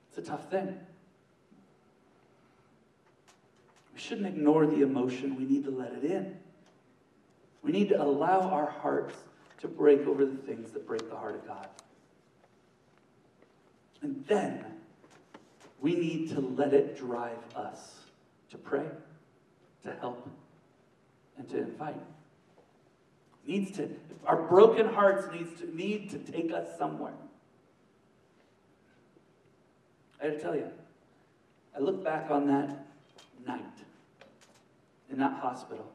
It's 0.09 0.17
a 0.17 0.31
tough 0.31 0.49
thing. 0.49 0.77
We 3.93 3.99
shouldn't 3.99 4.27
ignore 4.27 4.65
the 4.65 4.81
emotion. 4.81 5.35
We 5.35 5.45
need 5.45 5.63
to 5.65 5.71
let 5.71 5.93
it 5.93 6.03
in. 6.03 6.37
We 7.61 7.71
need 7.71 7.89
to 7.89 8.01
allow 8.01 8.41
our 8.41 8.69
hearts 8.69 9.15
to 9.61 9.67
break 9.67 10.07
over 10.07 10.25
the 10.25 10.37
things 10.37 10.71
that 10.71 10.87
break 10.87 11.09
the 11.09 11.15
heart 11.15 11.35
of 11.35 11.47
God. 11.47 11.67
And 14.01 14.23
then 14.27 14.65
we 15.81 15.95
need 15.95 16.29
to 16.31 16.39
let 16.39 16.73
it 16.73 16.97
drive 16.97 17.37
us 17.55 17.99
to 18.51 18.57
pray, 18.57 18.85
to 19.83 19.91
help, 19.99 20.29
and 21.37 21.47
to 21.49 21.57
invite. 21.57 21.95
Needs 23.49 23.71
to, 23.77 23.89
our 24.27 24.43
broken 24.43 24.87
hearts 24.87 25.25
needs 25.33 25.59
to 25.59 25.75
need 25.75 26.11
to 26.11 26.19
take 26.19 26.53
us 26.53 26.67
somewhere. 26.77 27.15
I 30.21 30.27
gotta 30.27 30.39
tell 30.39 30.55
you, 30.55 30.67
I 31.75 31.79
look 31.79 32.03
back 32.03 32.29
on 32.29 32.45
that 32.45 32.85
night 33.47 33.63
in 35.09 35.17
that 35.17 35.39
hospital, 35.39 35.91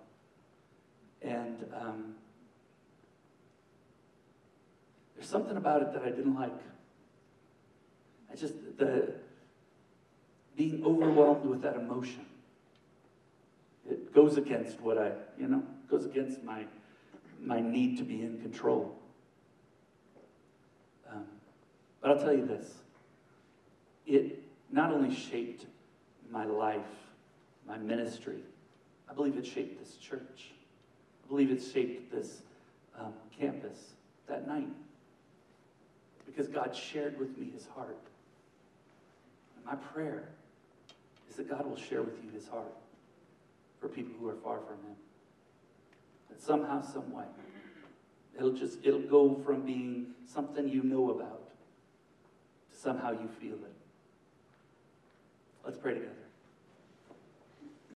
and 1.22 1.64
um, 1.80 2.16
there's 5.14 5.28
something 5.28 5.56
about 5.56 5.80
it 5.80 5.92
that 5.92 6.02
I 6.02 6.10
didn't 6.10 6.34
like. 6.34 6.58
I 8.32 8.34
just 8.34 8.54
the 8.78 9.12
being 10.56 10.82
overwhelmed 10.84 11.46
with 11.46 11.62
that 11.62 11.76
emotion. 11.76 12.26
It 13.88 14.12
goes 14.12 14.38
against 14.38 14.80
what 14.80 14.98
I, 14.98 15.12
you 15.38 15.46
know, 15.46 15.62
goes 15.88 16.04
against 16.04 16.42
my 16.42 16.64
my 17.44 17.60
need 17.60 17.98
to 17.98 18.04
be 18.04 18.22
in 18.22 18.40
control. 18.40 18.98
Um, 21.10 21.24
but 22.00 22.10
I'll 22.10 22.18
tell 22.18 22.34
you 22.34 22.46
this: 22.46 22.74
it 24.06 24.42
not 24.70 24.92
only 24.92 25.14
shaped 25.14 25.66
my 26.30 26.44
life, 26.44 26.80
my 27.66 27.78
ministry. 27.78 28.38
I 29.08 29.12
believe 29.12 29.36
it 29.36 29.46
shaped 29.46 29.78
this 29.78 29.96
church. 29.96 30.52
I 31.24 31.28
believe 31.28 31.50
it 31.50 31.62
shaped 31.62 32.10
this 32.10 32.42
um, 32.98 33.12
campus 33.38 33.92
that 34.26 34.46
night 34.48 34.68
because 36.26 36.48
God 36.48 36.74
shared 36.74 37.18
with 37.18 37.36
me 37.38 37.50
his 37.54 37.66
heart. 37.74 37.96
And 39.56 39.64
my 39.64 39.74
prayer 39.74 40.28
is 41.30 41.36
that 41.36 41.48
God 41.48 41.66
will 41.66 41.76
share 41.76 42.02
with 42.02 42.16
you 42.24 42.30
his 42.30 42.48
heart 42.48 42.74
for 43.80 43.88
people 43.88 44.14
who 44.18 44.28
are 44.28 44.36
far 44.36 44.58
from 44.58 44.76
him. 44.88 44.96
Somehow, 46.38 46.82
some 46.82 47.10
way, 47.12 47.24
it'll 48.36 48.52
just 48.52 48.78
it'll 48.84 49.00
go 49.00 49.40
from 49.44 49.62
being 49.62 50.06
something 50.26 50.68
you 50.68 50.82
know 50.82 51.10
about 51.10 51.48
to 52.70 52.76
somehow 52.76 53.12
you 53.12 53.28
feel 53.40 53.54
it. 53.54 53.74
Let's 55.64 55.78
pray 55.78 55.94
together. 55.94 56.23